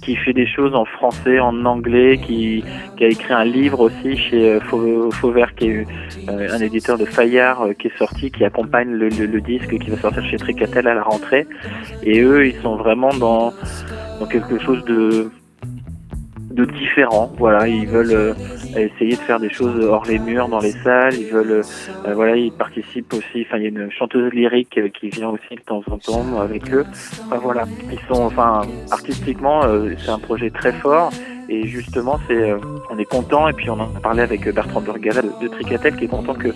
qui 0.01 0.15
fait 0.15 0.33
des 0.33 0.47
choses 0.47 0.73
en 0.73 0.85
français, 0.85 1.39
en 1.39 1.65
anglais, 1.65 2.17
qui, 2.17 2.63
qui 2.95 3.03
a 3.03 3.07
écrit 3.07 3.33
un 3.33 3.43
livre 3.43 3.81
aussi 3.81 4.15
chez 4.15 4.53
euh, 4.53 4.59
Fauvert, 5.11 5.53
qui 5.55 5.67
est 5.67 5.87
euh, 6.29 6.47
un 6.49 6.59
éditeur 6.59 6.97
de 6.97 7.05
Fayard, 7.05 7.61
euh, 7.61 7.73
qui 7.73 7.87
est 7.87 7.97
sorti, 7.97 8.31
qui 8.31 8.45
accompagne 8.45 8.91
le, 8.91 9.09
le, 9.09 9.41
disque 9.41 9.77
qui 9.77 9.89
va 9.89 9.97
sortir 9.97 10.23
chez 10.25 10.37
Tricatel 10.37 10.87
à 10.87 10.93
la 10.93 11.03
rentrée. 11.03 11.45
Et 12.03 12.21
eux, 12.21 12.47
ils 12.47 12.55
sont 12.61 12.77
vraiment 12.77 13.13
dans, 13.15 13.51
dans 14.19 14.27
quelque 14.27 14.57
chose 14.59 14.83
de 14.85 15.29
de 16.57 16.65
différents. 16.65 17.31
Voilà, 17.37 17.67
ils 17.67 17.87
veulent 17.87 18.11
euh, 18.11 18.33
essayer 18.75 19.15
de 19.15 19.21
faire 19.21 19.39
des 19.39 19.49
choses 19.49 19.79
hors 19.85 20.05
les 20.05 20.17
murs, 20.17 20.49
dans 20.49 20.59
les 20.59 20.71
salles. 20.71 21.13
Ils 21.13 21.27
veulent, 21.27 21.61
euh, 21.61 22.13
voilà, 22.13 22.35
ils 22.35 22.51
participent 22.51 23.13
aussi. 23.13 23.45
Enfin, 23.45 23.57
il 23.57 23.63
y 23.63 23.65
a 23.65 23.69
une 23.69 23.91
chanteuse 23.91 24.33
lyrique 24.33 24.77
euh, 24.77 24.89
qui 24.89 25.09
vient 25.09 25.29
aussi 25.29 25.55
de 25.55 25.61
temps 25.61 25.83
en 25.89 25.97
temps 25.97 26.39
avec 26.41 26.73
eux. 26.73 26.85
Voilà, 27.41 27.65
ils 27.91 27.99
sont, 28.13 28.23
enfin, 28.23 28.61
artistiquement, 28.91 29.61
c'est 29.97 30.09
un 30.09 30.19
projet 30.19 30.49
très 30.49 30.73
fort. 30.73 31.11
Et 31.49 31.65
justement, 31.67 32.19
c'est, 32.27 32.53
on 32.89 32.97
est 32.97 33.05
content. 33.05 33.47
Et 33.47 33.53
puis, 33.53 33.69
on 33.69 33.79
en 33.79 33.95
a 33.95 33.99
parlé 34.01 34.21
avec 34.21 34.49
Bertrand 34.53 34.81
Burgala 34.81 35.21
de, 35.21 35.47
Tricatel, 35.47 35.95
qui 35.95 36.05
est 36.05 36.09
content 36.09 36.33
que 36.33 36.49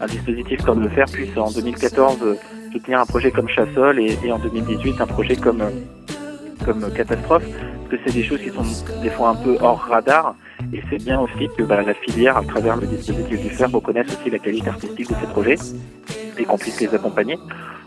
un 0.00 0.06
dispositif 0.06 0.62
comme 0.62 0.82
le 0.82 0.88
faire 0.88 1.06
puisse 1.06 1.36
en 1.38 1.50
2014 1.50 2.18
soutenir 2.72 3.00
un 3.00 3.06
projet 3.06 3.30
comme 3.30 3.48
Chassol 3.48 4.00
et, 4.00 4.18
et 4.24 4.32
en 4.32 4.38
2018 4.38 5.00
un 5.00 5.06
projet 5.06 5.36
comme 5.36 5.62
comme 6.64 6.90
catastrophe, 6.92 7.44
c'est 8.04 8.14
des 8.14 8.22
choses 8.22 8.40
qui 8.40 8.50
sont 8.50 8.64
des 9.02 9.10
fois 9.10 9.30
un 9.30 9.36
peu 9.36 9.56
hors 9.60 9.80
radar. 9.80 10.34
Et 10.72 10.82
c'est 10.90 11.02
bien 11.02 11.20
aussi 11.20 11.48
que 11.56 11.62
bah, 11.62 11.82
la 11.82 11.94
filière, 11.94 12.36
à 12.36 12.42
travers 12.42 12.76
le 12.76 12.86
dispositif 12.86 13.40
du 13.40 13.50
FER, 13.50 13.66
reconnaisse 13.66 14.06
aussi 14.08 14.30
la 14.30 14.38
qualité 14.38 14.68
artistique 14.68 15.08
de 15.08 15.14
ces 15.14 15.26
projets 15.26 15.56
et 16.38 16.44
qu'on 16.44 16.58
puisse 16.58 16.80
les 16.80 16.94
accompagner. 16.94 17.38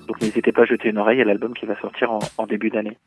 Donc 0.08 0.22
n'hésitez 0.22 0.52
pas 0.52 0.62
à 0.62 0.66
jeter 0.66 0.90
une 0.90 0.98
oreille 0.98 1.22
à 1.22 1.26
l'album 1.26 1.54
qui 1.54 1.66
va 1.66 1.80
sortir 1.80 2.12
en, 2.12 2.48
début 2.48 2.70
d'année. 2.70 2.98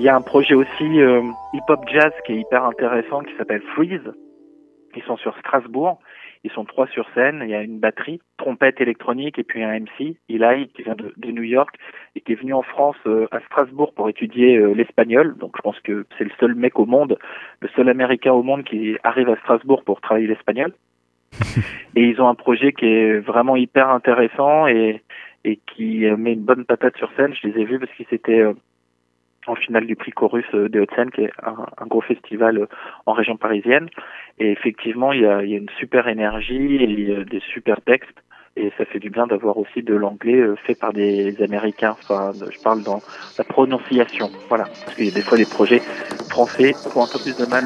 Il 0.00 0.04
y 0.04 0.08
a 0.08 0.16
un 0.16 0.22
projet 0.22 0.54
aussi 0.54 0.98
euh, 0.98 1.20
hip-hop 1.52 1.84
jazz 1.86 2.10
qui 2.24 2.32
est 2.32 2.40
hyper 2.40 2.64
intéressant 2.64 3.20
qui 3.20 3.36
s'appelle 3.36 3.60
Freeze. 3.74 4.10
Ils 4.96 5.02
sont 5.02 5.18
sur 5.18 5.36
Strasbourg. 5.36 5.98
Ils 6.42 6.50
sont 6.52 6.64
trois 6.64 6.86
sur 6.86 7.06
scène. 7.14 7.42
Il 7.44 7.50
y 7.50 7.54
a 7.54 7.60
une 7.60 7.80
batterie, 7.80 8.18
trompette 8.38 8.80
électronique 8.80 9.38
et 9.38 9.44
puis 9.44 9.62
un 9.62 9.78
MC, 9.78 10.16
Eli, 10.30 10.68
qui 10.68 10.84
vient 10.84 10.94
de, 10.94 11.30
New 11.30 11.42
York 11.42 11.76
et 12.16 12.22
qui 12.22 12.32
est 12.32 12.36
venu 12.36 12.54
en 12.54 12.62
France 12.62 12.96
euh, 13.04 13.26
à 13.30 13.40
Strasbourg 13.40 13.92
pour 13.92 14.08
étudier 14.08 14.56
euh, 14.56 14.72
l'espagnol. 14.72 15.36
Donc 15.36 15.52
je 15.58 15.60
pense 15.60 15.78
que 15.80 16.06
c'est 16.16 16.24
le 16.24 16.32
seul 16.40 16.54
mec 16.54 16.78
au 16.78 16.86
monde, 16.86 17.18
le 17.60 17.68
seul 17.76 17.90
américain 17.90 18.32
au 18.32 18.42
monde 18.42 18.64
qui 18.64 18.96
arrive 19.04 19.28
à 19.28 19.36
Strasbourg 19.36 19.84
pour 19.84 20.00
travailler 20.00 20.28
l'espagnol. 20.28 20.72
et 21.94 22.04
ils 22.04 22.18
ont 22.22 22.28
un 22.28 22.34
projet 22.34 22.72
qui 22.72 22.86
est 22.86 23.18
vraiment 23.18 23.54
hyper 23.54 23.90
intéressant 23.90 24.66
et, 24.66 25.02
et 25.44 25.60
qui 25.76 26.06
met 26.16 26.32
une 26.32 26.40
bonne 26.40 26.64
patate 26.64 26.96
sur 26.96 27.12
scène. 27.18 27.34
Je 27.34 27.48
les 27.48 27.60
ai 27.60 27.64
vus 27.66 27.78
parce 27.78 27.92
qu'ils 27.92 28.06
étaient 28.12 28.46
en 29.46 29.54
finale 29.54 29.86
du 29.86 29.96
prix 29.96 30.12
Chorus 30.12 30.44
euh, 30.54 30.68
de 30.68 30.80
Haute-Seine, 30.80 31.10
qui 31.10 31.22
est 31.22 31.32
un, 31.42 31.86
gros 31.86 32.00
festival 32.00 32.58
euh, 32.58 32.66
en 33.06 33.12
région 33.12 33.36
parisienne. 33.36 33.88
Et 34.38 34.50
effectivement, 34.52 35.12
il 35.12 35.22
y 35.22 35.26
a, 35.26 35.42
une 35.42 35.68
super 35.78 36.08
énergie 36.08 36.76
et 36.76 37.24
des 37.24 37.40
super 37.52 37.80
textes. 37.80 38.18
Et 38.56 38.72
ça 38.76 38.84
fait 38.84 38.98
du 38.98 39.10
bien 39.10 39.26
d'avoir 39.26 39.56
aussi 39.58 39.82
de 39.82 39.94
l'anglais 39.94 40.36
euh, 40.36 40.56
fait 40.56 40.74
par 40.74 40.92
des 40.92 41.40
Américains. 41.42 41.96
Enfin, 42.02 42.32
je 42.34 42.60
parle 42.62 42.82
dans 42.82 43.00
la 43.38 43.44
prononciation. 43.44 44.28
Voilà. 44.48 44.64
Parce 44.64 44.94
qu'il 44.96 45.06
y 45.06 45.10
a 45.10 45.14
des 45.14 45.22
fois 45.22 45.38
des 45.38 45.46
projets 45.46 45.80
français 46.30 46.72
qui 46.72 46.98
ont 46.98 47.04
un 47.04 47.12
peu 47.12 47.20
plus 47.22 47.36
de 47.38 47.48
mal 47.48 47.64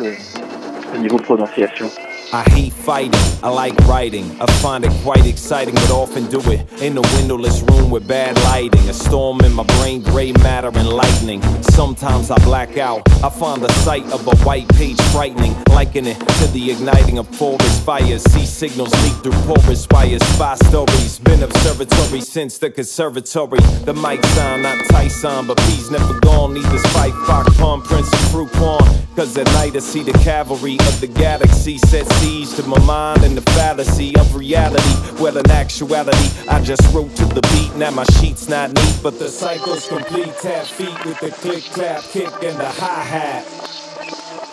au 0.95 0.99
niveau 0.99 1.17
prononciation. 1.17 1.87
I 2.35 2.43
hate 2.51 2.73
fighting, 2.73 3.21
I 3.45 3.49
like 3.49 3.77
writing. 3.87 4.25
I 4.41 4.47
find 4.61 4.85
it 4.85 4.91
quite 5.05 5.25
exciting, 5.25 5.75
but 5.75 5.91
often 5.93 6.29
do 6.29 6.41
it 6.51 6.83
in 6.83 6.99
a 6.99 7.01
windowless 7.01 7.63
room 7.63 7.93
with 7.93 8.09
bad 8.09 8.35
lighting. 8.51 8.89
A 8.89 8.93
storm 8.93 9.41
in 9.43 9.53
my 9.53 9.63
brain, 9.63 10.03
gray 10.03 10.33
matter 10.33 10.67
and 10.75 10.89
lightning. 10.89 11.41
Sometimes 11.63 12.33
I 12.33 12.39
black 12.43 12.77
out. 12.77 13.09
I 13.23 13.31
find 13.31 13.63
the 13.63 13.73
sight 13.85 14.03
of 14.13 14.27
a 14.27 14.35
white 14.45 14.69
page 14.71 15.01
frightening, 15.13 15.55
liken 15.71 16.09
it 16.09 16.19
to 16.19 16.49
the 16.49 16.73
igniting 16.73 17.19
of 17.19 17.29
forest 17.37 17.85
fires. 17.85 18.25
See 18.25 18.47
signals 18.47 18.91
leak 19.05 19.15
through 19.23 19.41
porous 19.47 19.87
wires. 19.93 20.27
Spy 20.35 20.57
stories, 20.57 21.21
been 21.21 21.45
observatory 21.45 22.21
since 22.21 22.59
the 22.59 22.69
conservatory. 22.69 23.61
The 23.85 23.95
mic 23.95 24.25
sound 24.35 24.65
not 24.65 24.85
Tyson, 24.87 25.47
but 25.47 25.57
P's 25.59 25.89
never 25.89 26.19
gone. 26.19 26.55
Neither 26.55 26.79
Spike, 26.79 27.15
Fox, 27.29 27.57
Palm, 27.59 27.81
Prince, 27.81 28.13
and 28.13 28.31
Fruit. 28.33 28.51
Cause 29.17 29.39
at 29.39 29.47
night 29.47 29.77
I 29.77 29.79
see 29.79 30.03
the 30.03 30.13
cavalry 30.25 30.75
of 30.75 31.01
the 31.01 31.07
galaxy 31.07 31.79
set 31.79 32.05
siege 32.25 32.55
to 32.57 32.63
my 32.65 32.79
mind 32.81 33.23
and 33.23 33.37
the 33.37 33.43
fallacy 33.53 34.17
of 34.17 34.35
reality. 34.35 34.95
Well, 35.21 35.37
in 35.37 35.51
actuality, 35.51 36.29
I 36.49 36.61
just 36.63 36.85
wrote 36.95 37.15
to 37.17 37.27
the 37.27 37.43
beat. 37.53 37.77
Now 37.77 37.91
my 37.91 38.05
sheet's 38.17 38.49
not 38.49 38.73
neat, 38.73 38.97
but 39.03 39.19
the 39.19 39.29
cycle's 39.29 39.87
complete. 39.87 40.33
Tap 40.41 40.65
feet 40.65 40.99
with 41.05 41.19
the 41.21 41.31
click, 41.31 41.65
clap, 41.65 42.03
kick, 42.05 42.33
and 42.43 42.57
the 42.59 42.71
hi 42.81 43.03
hat. 43.15 43.45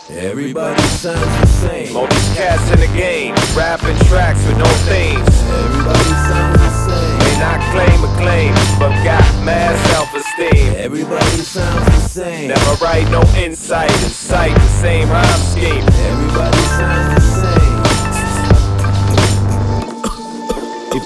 Everybody 0.09 0.81
sounds 0.81 1.21
the 1.21 1.47
same. 1.63 1.95
All 1.95 2.07
these 2.07 2.33
cats 2.35 2.69
in 2.73 2.79
the 2.81 2.91
game, 2.97 3.33
rapping 3.55 3.97
tracks 4.09 4.45
with 4.45 4.57
no 4.57 4.71
themes. 4.91 5.35
Everybody 5.47 6.13
sounds 6.27 6.59
the 6.59 6.71
same. 6.87 7.17
May 7.23 7.35
not 7.39 7.59
claim 7.71 7.99
acclaim, 8.09 8.53
but 8.79 8.91
got 9.05 9.23
mad 9.45 9.73
self-esteem. 9.91 10.75
Everybody 10.75 11.37
sounds 11.55 11.85
the 11.85 12.01
same. 12.19 12.47
Never 12.49 12.73
write 12.83 13.09
no 13.09 13.21
insight, 13.37 13.91
incite 14.03 14.55
the 14.55 14.73
same 14.83 15.09
rhyme 15.09 15.43
scheme. 15.53 15.85
Everybody 16.11 16.57
sounds 16.75 17.15
the 17.15 17.20
same. 17.20 17.20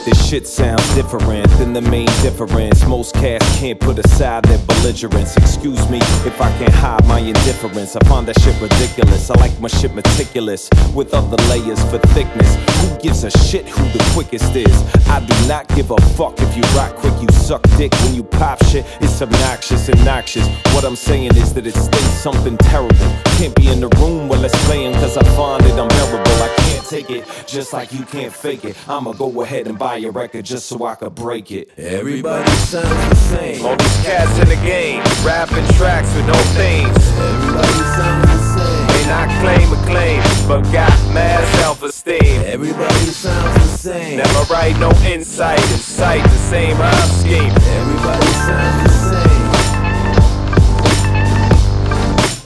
This 0.05 0.27
shit 0.27 0.47
sounds 0.47 0.83
different 0.95 1.47
than 1.59 1.73
the 1.73 1.81
main 1.81 2.07
difference, 2.21 2.85
most 2.85 3.13
cats 3.13 3.45
can't 3.57 3.79
put 3.79 3.99
aside 3.99 4.43
their 4.45 4.57
belligerence. 4.65 5.37
Excuse 5.37 5.89
me 5.89 5.99
if 6.25 6.41
I 6.41 6.49
can't 6.57 6.73
hide 6.73 7.05
my 7.05 7.19
indifference. 7.19 7.95
I 7.95 7.99
find 8.07 8.27
that 8.27 8.39
shit 8.41 8.59
ridiculous. 8.59 9.29
I 9.29 9.39
like 9.39 9.59
my 9.59 9.67
shit 9.67 9.93
meticulous 9.93 10.69
with 10.93 11.13
other 11.13 11.37
layers 11.49 11.81
for 11.89 11.99
thickness. 12.15 12.55
Who 12.81 12.97
gives 12.99 13.23
a 13.23 13.31
shit 13.31 13.67
who 13.67 13.83
the 13.97 14.03
quickest 14.13 14.55
is? 14.55 14.75
I 15.07 15.19
do 15.25 15.47
not 15.47 15.67
give 15.75 15.91
a 15.91 15.97
fuck 16.17 16.39
if 16.39 16.57
you 16.57 16.63
rock 16.77 16.95
quick, 16.95 17.13
you 17.21 17.27
suck 17.29 17.61
dick 17.77 17.93
when 18.03 18.15
you 18.15 18.23
pop 18.23 18.63
shit. 18.65 18.85
It's 19.01 19.21
obnoxious 19.21 19.87
and 19.89 20.03
noxious. 20.03 20.47
What 20.73 20.83
I'm 20.83 20.95
saying 20.95 21.35
is 21.35 21.53
that 21.53 21.67
it 21.67 21.75
states 21.75 22.17
something 22.23 22.57
terrible. 22.57 22.95
Can't 23.37 23.55
be 23.55 23.67
in 23.69 23.81
the 23.81 23.89
room 23.99 24.29
while 24.29 24.43
it's 24.43 24.65
playing, 24.65 24.93
cause 24.95 25.15
I 25.15 25.23
find 25.35 25.63
it 25.65 25.77
unbearable. 25.77 26.43
I 26.43 26.53
can't 26.57 26.85
take 26.85 27.09
it, 27.09 27.25
just 27.47 27.73
like 27.73 27.91
you 27.91 28.03
can't 28.03 28.33
fake 28.33 28.65
it. 28.65 28.75
I'ma 28.89 29.13
go 29.13 29.41
ahead 29.41 29.67
and 29.67 29.75
and 29.75 29.79
buy 29.95 30.07
a 30.07 30.11
record 30.11 30.43
just 30.43 30.67
so 30.67 30.85
I 30.85 30.95
could 30.95 31.15
break 31.15 31.51
it. 31.51 31.69
Everybody 31.77 32.49
sounds 32.51 32.89
the 33.09 33.15
same. 33.15 33.65
All 33.65 33.75
these 33.77 33.97
cats 34.03 34.37
in 34.39 34.49
the 34.49 34.55
game, 34.55 35.01
rapping 35.23 35.65
tracks 35.75 36.13
with 36.15 36.27
no 36.27 36.33
themes. 36.57 36.97
Everybody 37.17 37.79
sounds 37.95 38.27
the 38.27 38.59
same. 38.59 38.87
May 38.87 39.05
not 39.07 39.29
claim 39.41 39.71
a 39.71 39.85
claim, 39.85 40.21
but 40.47 40.61
got 40.73 40.91
mad 41.13 41.43
self-esteem. 41.59 42.41
Everybody 42.45 43.05
sounds 43.05 43.53
the 43.55 43.77
same. 43.77 44.17
Never 44.17 44.53
write 44.53 44.77
no 44.79 44.91
insight, 45.05 45.59
incite 45.71 46.23
the 46.23 46.41
same 46.51 46.77
rhyme 46.77 47.09
scheme. 47.09 47.51
Everybody 47.79 48.27
sounds 48.27 48.84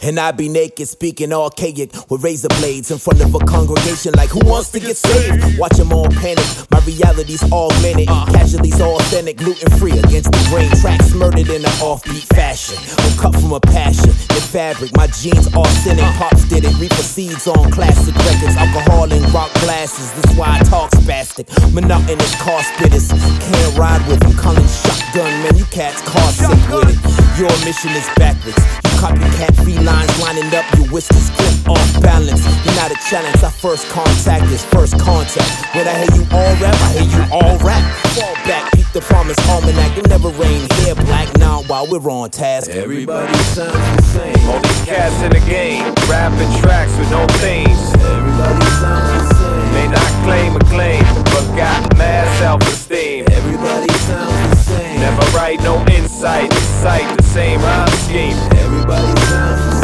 And 0.10 0.20
I 0.20 0.32
be 0.32 0.50
naked, 0.50 0.88
speaking 0.88 1.32
archaic 1.32 1.94
with 2.10 2.24
razor 2.24 2.48
blades 2.58 2.90
in 2.90 2.98
front 2.98 3.22
of 3.22 3.36
a 3.36 3.46
congregation 3.46 4.12
like 4.18 4.32
who 4.32 4.42
wants 4.42 4.70
to 4.72 4.80
get 4.80 4.98
saved? 4.98 5.60
Watch 5.60 5.78
them 5.78 5.94
all 5.94 6.10
panic. 6.10 6.44
My 6.72 6.80
reality's 6.80 7.44
augmented. 7.52 8.10
Uh. 8.10 8.26
Casualties 8.26 8.82
authentic, 8.82 9.38
gluten 9.38 9.70
free 9.78 9.92
against 9.92 10.32
the 10.32 10.42
grain. 10.50 10.72
Tracks 10.82 11.14
murdered 11.14 11.48
in 11.54 11.62
an 11.62 11.78
offbeat 11.78 12.26
fashion. 12.34 12.82
I'm 13.06 13.18
cut 13.22 13.40
from 13.40 13.54
a 13.54 13.60
passion. 13.60 14.10
The 14.34 14.42
fabric, 14.50 14.98
my 14.98 15.06
jeans 15.14 15.46
authentic. 15.54 16.04
Uh. 16.04 16.18
Pops 16.18 16.50
did 16.50 16.66
it. 16.66 16.74
Reaper 16.82 17.06
seeds 17.06 17.46
on 17.46 17.70
classic 17.70 18.16
records. 18.18 18.58
Alcohol 18.58 19.14
and 19.14 19.22
rock 19.30 19.54
glasses. 19.62 20.10
That's 20.14 20.34
why 20.36 20.58
I 20.58 20.64
talk 20.64 20.90
spastic. 20.98 21.46
Monotonous 21.72 22.34
car 22.42 22.62
spitters. 22.62 23.14
Can't 23.46 23.78
ride 23.78 24.02
with 24.10 24.22
them. 24.22 24.34
Calling 24.34 24.66
shotgun, 24.66 25.30
man. 25.46 25.56
You 25.56 25.66
cats 25.66 26.02
car 26.02 26.32
sick 26.34 26.58
with 26.74 26.98
it. 26.98 26.98
Your 27.38 27.54
mission 27.62 27.94
is 27.94 28.10
backwards. 28.18 28.58
You 28.58 28.98
copycat 28.98 29.54
felines 30.00 30.20
lining 30.22 30.54
up. 30.56 30.66
Your 30.78 30.88
whiskers 30.90 31.30
clip 31.32 31.70
off 31.70 32.02
balance. 32.02 32.44
You're 32.66 32.76
not 32.76 32.92
a 32.92 32.98
challenge. 33.10 33.44
Our 33.44 33.52
first 33.52 33.88
contact 33.90 34.46
is 34.52 34.64
first 34.66 35.00
contact. 35.00 35.76
When 35.76 35.88
I 35.88 35.98
hear 35.98 36.16
you 36.16 36.28
all 36.32 36.56
rap, 36.58 36.76
I 36.76 36.92
hear 36.94 37.10
you 37.10 37.34
all 37.34 37.58
rap. 37.60 37.84
Fall 38.16 38.34
back, 38.46 38.72
keep 38.74 38.88
the 38.94 39.02
promise 39.02 39.38
almanac. 39.50 39.98
It 39.98 40.08
never 40.08 40.30
rain 40.30 40.68
here, 40.82 40.96
black 40.96 41.36
now 41.38 41.64
while 41.64 41.88
we're 41.88 42.10
on 42.10 42.30
task. 42.30 42.70
Everybody 42.70 43.38
sounds 43.56 43.74
the 43.74 44.02
same. 44.04 44.50
All 44.50 44.62
these 44.62 44.86
cats 44.86 45.16
in 45.24 45.32
the 45.32 45.44
game, 45.50 45.84
rapping 46.10 46.52
tracks 46.62 46.96
with 46.98 47.12
no 47.12 47.26
themes. 47.40 47.80
Everybody 47.96 48.66
sounds 48.80 49.30
the 49.30 49.36
same. 49.36 49.74
May 49.74 49.88
not 49.88 50.12
claim 50.24 50.56
a 50.56 50.60
claim, 50.66 51.04
but 51.26 51.46
got 51.56 51.98
mad 51.98 52.28
self-esteem. 52.40 53.26
Everybody 53.32 53.92
sounds 54.06 54.50
the 54.50 54.56
same. 54.56 55.00
Never 55.00 55.38
write 55.38 55.60
no 55.62 55.86
insight, 55.88 56.52
cite 56.54 57.18
the 57.18 57.24
same 57.24 57.62
rhyme 57.62 57.88
scheme. 58.06 58.38
Everybody 58.58 59.20
sounds 59.22 59.62
the 59.62 59.72
same. 59.72 59.79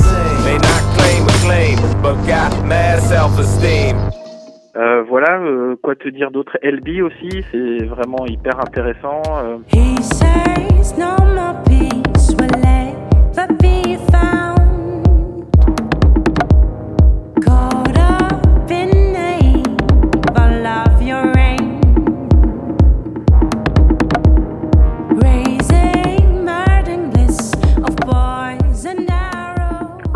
But 2.06 2.28
got 2.28 2.54
mad 2.68 3.00
self-esteem. 3.02 3.98
Euh, 4.76 5.04
voilà, 5.10 5.39
euh, 5.39 5.76
quoi 5.82 5.96
te 5.96 6.08
dire 6.10 6.30
d'autre? 6.30 6.56
LB 6.62 7.02
aussi, 7.02 7.44
c'est 7.52 7.86
vraiment 7.86 8.28
hyper 8.28 8.60
intéressant. 8.60 9.24
euh. 9.44 9.58
He 9.74 10.04
says 10.04 10.96
no 11.00 11.15
more 11.34 11.56
peace 11.65 12.36
will 12.38 12.63
ever 12.63 13.48
be 13.60 13.98
found. 14.12 14.55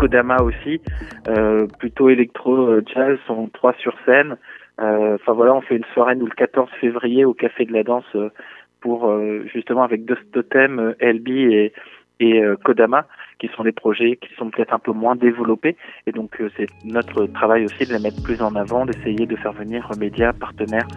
Kodama 0.00 0.42
aussi, 0.42 0.80
euh, 1.28 1.66
plutôt 1.78 2.08
électro 2.08 2.56
euh, 2.56 2.82
jazz, 2.92 3.18
sont 3.26 3.48
trois 3.52 3.74
sur 3.74 3.94
scène. 4.06 4.36
Euh, 4.80 5.16
Enfin 5.16 5.32
voilà, 5.32 5.54
on 5.54 5.60
fait 5.60 5.76
une 5.76 5.84
soirée 5.92 6.14
nous 6.14 6.26
le 6.26 6.34
14 6.34 6.70
février 6.80 7.24
au 7.24 7.34
Café 7.34 7.66
de 7.66 7.72
la 7.72 7.82
Danse 7.82 8.16
pour 8.80 9.12
justement 9.52 9.82
avec 9.82 10.06
deux 10.06 10.16
totems, 10.32 10.94
LB 11.02 11.28
et, 11.28 11.72
et 12.18 12.42
Kodama, 12.64 13.06
qui 13.38 13.48
sont 13.54 13.62
des 13.62 13.72
projets 13.72 14.16
qui 14.16 14.34
sont 14.36 14.48
peut-être 14.48 14.72
un 14.72 14.78
peu 14.78 14.92
moins 14.92 15.16
développés. 15.16 15.76
Et 16.06 16.12
donc 16.12 16.42
c'est 16.56 16.66
notre 16.84 17.26
travail 17.26 17.66
aussi 17.66 17.84
de 17.84 17.92
les 17.92 17.98
mettre 17.98 18.22
plus 18.22 18.40
en 18.40 18.54
avant, 18.54 18.86
d'essayer 18.86 19.26
de 19.26 19.36
faire 19.36 19.52
venir 19.52 19.86
médias, 19.98 20.32
partenaires 20.32 20.88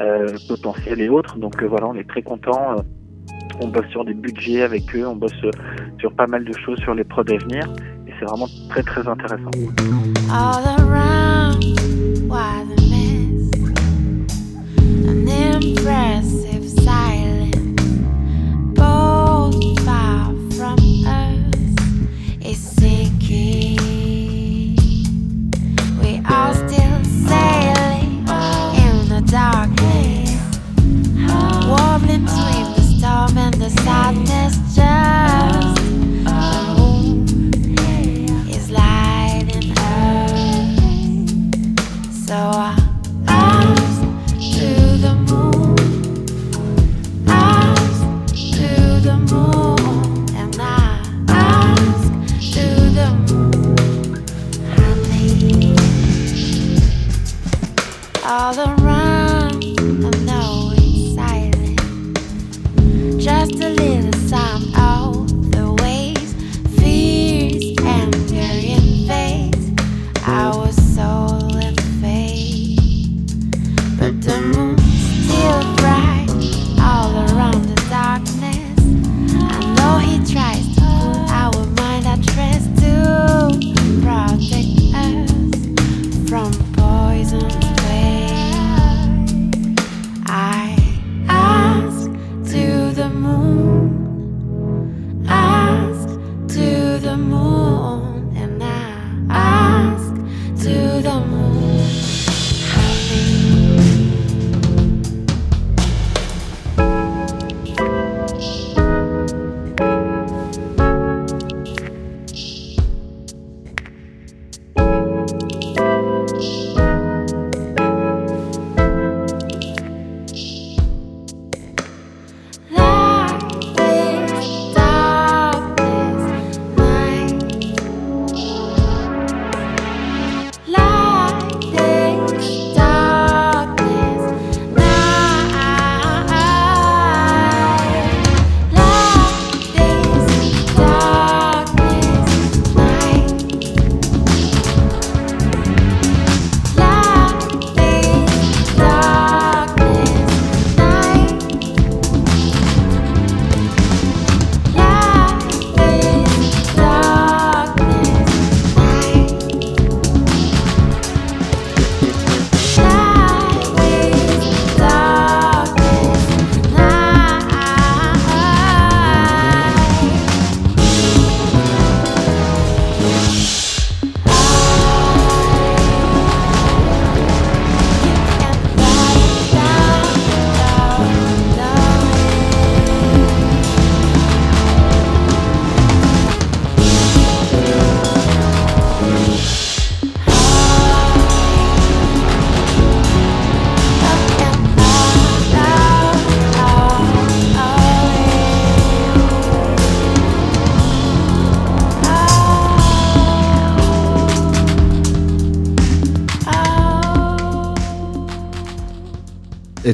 euh, 0.00 0.26
potentiels 0.48 1.00
et 1.00 1.08
autres. 1.08 1.38
Donc 1.38 1.62
euh, 1.62 1.66
voilà, 1.66 1.86
on 1.86 1.94
est 1.94 2.08
très 2.08 2.22
contents. 2.22 2.76
on 3.62 3.68
bosse 3.68 3.88
sur 3.88 4.04
des 4.04 4.14
budgets 4.14 4.62
avec 4.62 4.82
eux, 4.94 5.06
on 5.06 5.16
bosse 5.16 5.40
sur 5.98 6.12
pas 6.14 6.26
mal 6.26 6.44
de 6.44 6.52
choses 6.52 6.78
sur 6.80 6.94
les 6.94 7.04
prods 7.04 7.22
à 7.22 7.36
venir. 7.36 7.64
C'est 8.20 8.26
vraiment 8.26 8.48
très 8.68 8.82
très 8.82 9.08
intéressant. 9.08 9.50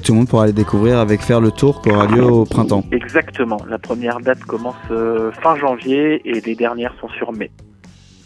Tout 0.06 0.12
le 0.12 0.18
monde 0.18 0.28
pourra 0.28 0.44
aller 0.44 0.52
découvrir 0.52 0.98
avec 0.98 1.20
faire 1.20 1.40
le 1.40 1.50
tour 1.50 1.82
qui 1.82 1.90
aura 1.90 2.06
lieu 2.06 2.22
au 2.22 2.44
printemps. 2.44 2.84
Exactement. 2.92 3.58
La 3.68 3.78
première 3.78 4.20
date 4.20 4.38
commence 4.44 4.76
euh, 4.92 5.32
fin 5.32 5.56
janvier 5.56 6.22
et 6.24 6.40
les 6.40 6.54
dernières 6.54 6.94
sont 7.00 7.08
sur 7.08 7.32
mai. 7.32 7.50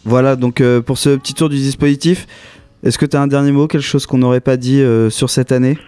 Voilà, 0.05 0.37
donc 0.37 0.61
euh, 0.61 0.83
pour 0.83 0.99
ce 0.99 1.17
petit 1.17 1.33
tour 1.33 1.49
du 1.49 1.57
dispositif, 1.57 2.27
est-ce 2.85 2.99
que 2.99 3.07
tu 3.07 3.17
as 3.17 3.23
un 3.23 3.29
dernier 3.29 3.53
mot, 3.53 3.67
quelque 3.67 3.83
chose 3.83 4.05
qu'on 4.05 4.19
n'aurait 4.19 4.43
pas 4.43 4.59
dit 4.59 4.83
euh, 4.83 5.09
sur 5.09 5.31
cette 5.31 5.53
année? 5.53 5.79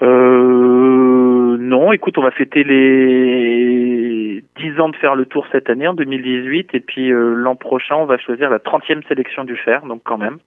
Non, 0.00 1.92
écoute, 1.92 2.18
on 2.18 2.22
va 2.22 2.32
fêter 2.32 2.64
les 2.64 4.44
10 4.56 4.80
ans 4.80 4.88
de 4.88 4.96
faire 4.96 5.14
le 5.14 5.24
tour 5.26 5.46
cette 5.52 5.70
année, 5.70 5.86
en 5.86 5.94
2018, 5.94 6.74
et 6.74 6.80
puis 6.80 7.10
l'an 7.10 7.56
prochain, 7.56 7.94
on 7.96 8.04
va 8.04 8.18
choisir 8.18 8.50
la 8.50 8.58
30e 8.58 9.06
sélection 9.08 9.44
du 9.44 9.56
fer, 9.56 9.86
donc 9.86 10.02
quand 10.04 10.18
même. 10.18 10.38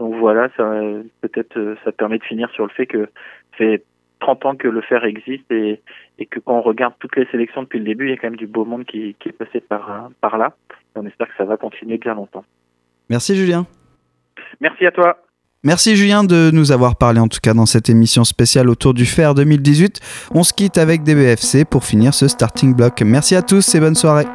Donc 0.00 0.14
voilà, 0.16 0.48
ça 0.56 0.64
peut-être 1.20 1.76
ça 1.84 1.92
permet 1.92 2.18
de 2.18 2.24
finir 2.24 2.50
sur 2.50 2.64
le 2.64 2.70
fait 2.70 2.86
que 2.86 3.08
fait 3.56 3.84
30 4.20 4.46
ans 4.46 4.56
que 4.56 4.68
le 4.68 4.80
fer 4.80 5.04
existe 5.04 5.50
et, 5.50 5.80
et 6.18 6.26
que 6.26 6.40
quand 6.40 6.58
on 6.58 6.62
regarde 6.62 6.94
toutes 6.98 7.16
les 7.16 7.26
sélections 7.26 7.62
depuis 7.62 7.78
le 7.78 7.84
début, 7.84 8.06
il 8.06 8.10
y 8.10 8.12
a 8.14 8.16
quand 8.16 8.28
même 8.28 8.36
du 8.36 8.46
beau 8.46 8.64
monde 8.64 8.84
qui, 8.84 9.16
qui 9.18 9.28
est 9.28 9.32
passé 9.32 9.60
par, 9.60 10.10
par 10.20 10.38
là. 10.38 10.54
Et 10.94 10.98
on 10.98 11.06
espère 11.06 11.28
que 11.28 11.36
ça 11.36 11.44
va 11.44 11.56
continuer 11.56 11.98
bien 11.98 12.14
longtemps. 12.14 12.44
Merci 13.10 13.36
Julien. 13.36 13.66
Merci 14.60 14.86
à 14.86 14.90
toi. 14.90 15.18
Merci 15.62 15.96
Julien 15.96 16.24
de 16.24 16.50
nous 16.52 16.72
avoir 16.72 16.96
parlé 16.96 17.20
en 17.20 17.28
tout 17.28 17.40
cas 17.42 17.54
dans 17.54 17.64
cette 17.64 17.88
émission 17.88 18.24
spéciale 18.24 18.68
autour 18.68 18.92
du 18.92 19.06
fer 19.06 19.34
2018. 19.34 20.28
On 20.34 20.42
se 20.42 20.52
quitte 20.52 20.76
avec 20.76 21.02
DBFC 21.04 21.64
pour 21.64 21.84
finir 21.84 22.12
ce 22.12 22.28
starting 22.28 22.74
block. 22.74 23.00
Merci 23.00 23.34
à 23.34 23.42
tous 23.42 23.74
et 23.74 23.80
bonne 23.80 23.94
soirée. 23.94 24.26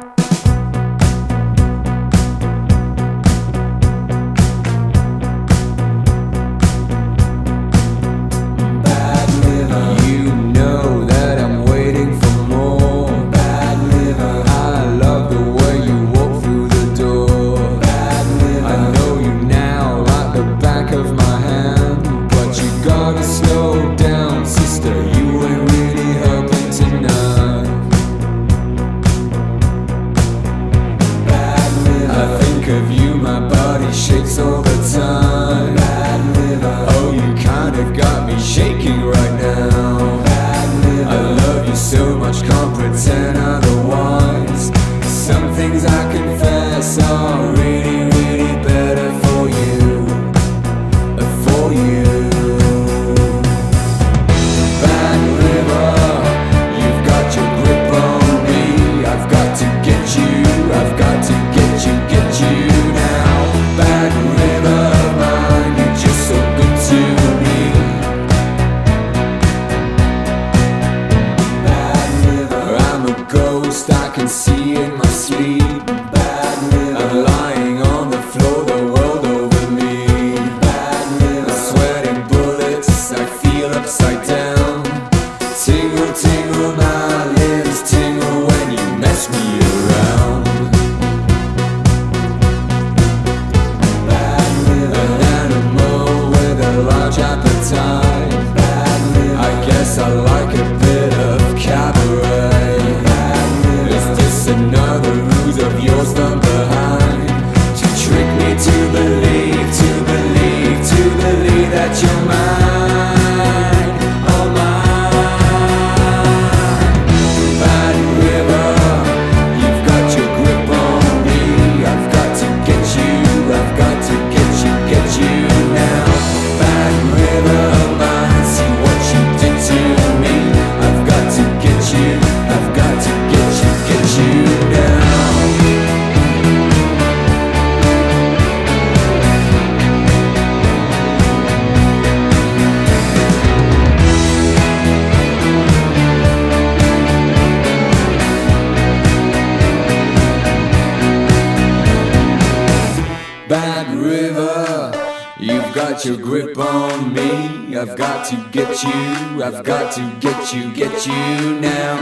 to 158.30 158.36
get 158.52 158.84
you, 158.84 159.42
I've 159.42 159.64
got 159.64 159.92
to 159.94 160.02
get 160.20 160.54
you, 160.54 160.72
get 160.72 161.04
you 161.04 161.58
now. 161.58 161.96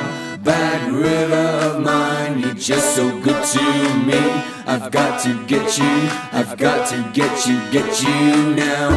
Bad 0.45 0.93
river 0.93 1.35
of 1.67 1.83
mine, 1.83 2.41
you're 2.41 2.53
just 2.53 2.95
so 2.95 3.09
good 3.23 3.43
to 3.43 3.63
me. 4.05 4.19
I've 4.67 4.91
got 4.91 5.23
to 5.23 5.47
get 5.47 5.79
you, 5.79 6.09
I've 6.31 6.59
got 6.59 6.87
to 6.91 7.11
get 7.15 7.47
you, 7.47 7.59
get 7.71 8.03
you 8.03 8.55
now. 8.55 8.91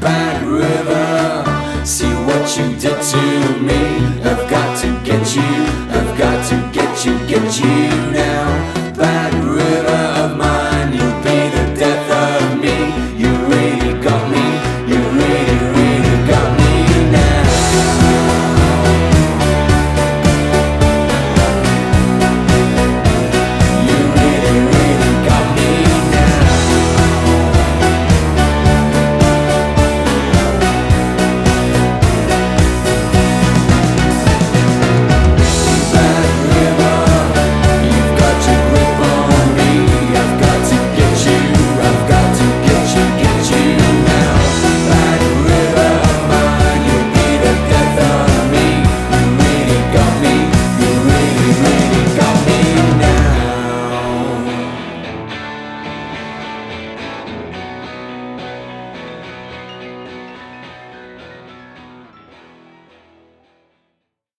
Bad 0.00 0.46
river, 0.46 1.84
see 1.84 2.14
what 2.24 2.56
you 2.56 2.74
did 2.80 3.02
to 3.02 3.60
me. 3.60 3.82
I've 4.24 4.48
got 4.48 4.78
to 4.78 4.88
get 5.04 5.36
you, 5.36 5.52
I've 5.92 6.18
got 6.18 6.48
to 6.48 6.56
get 6.72 7.04
you, 7.04 7.18
get 7.26 7.60
you 7.60 8.12
now. 8.12 8.67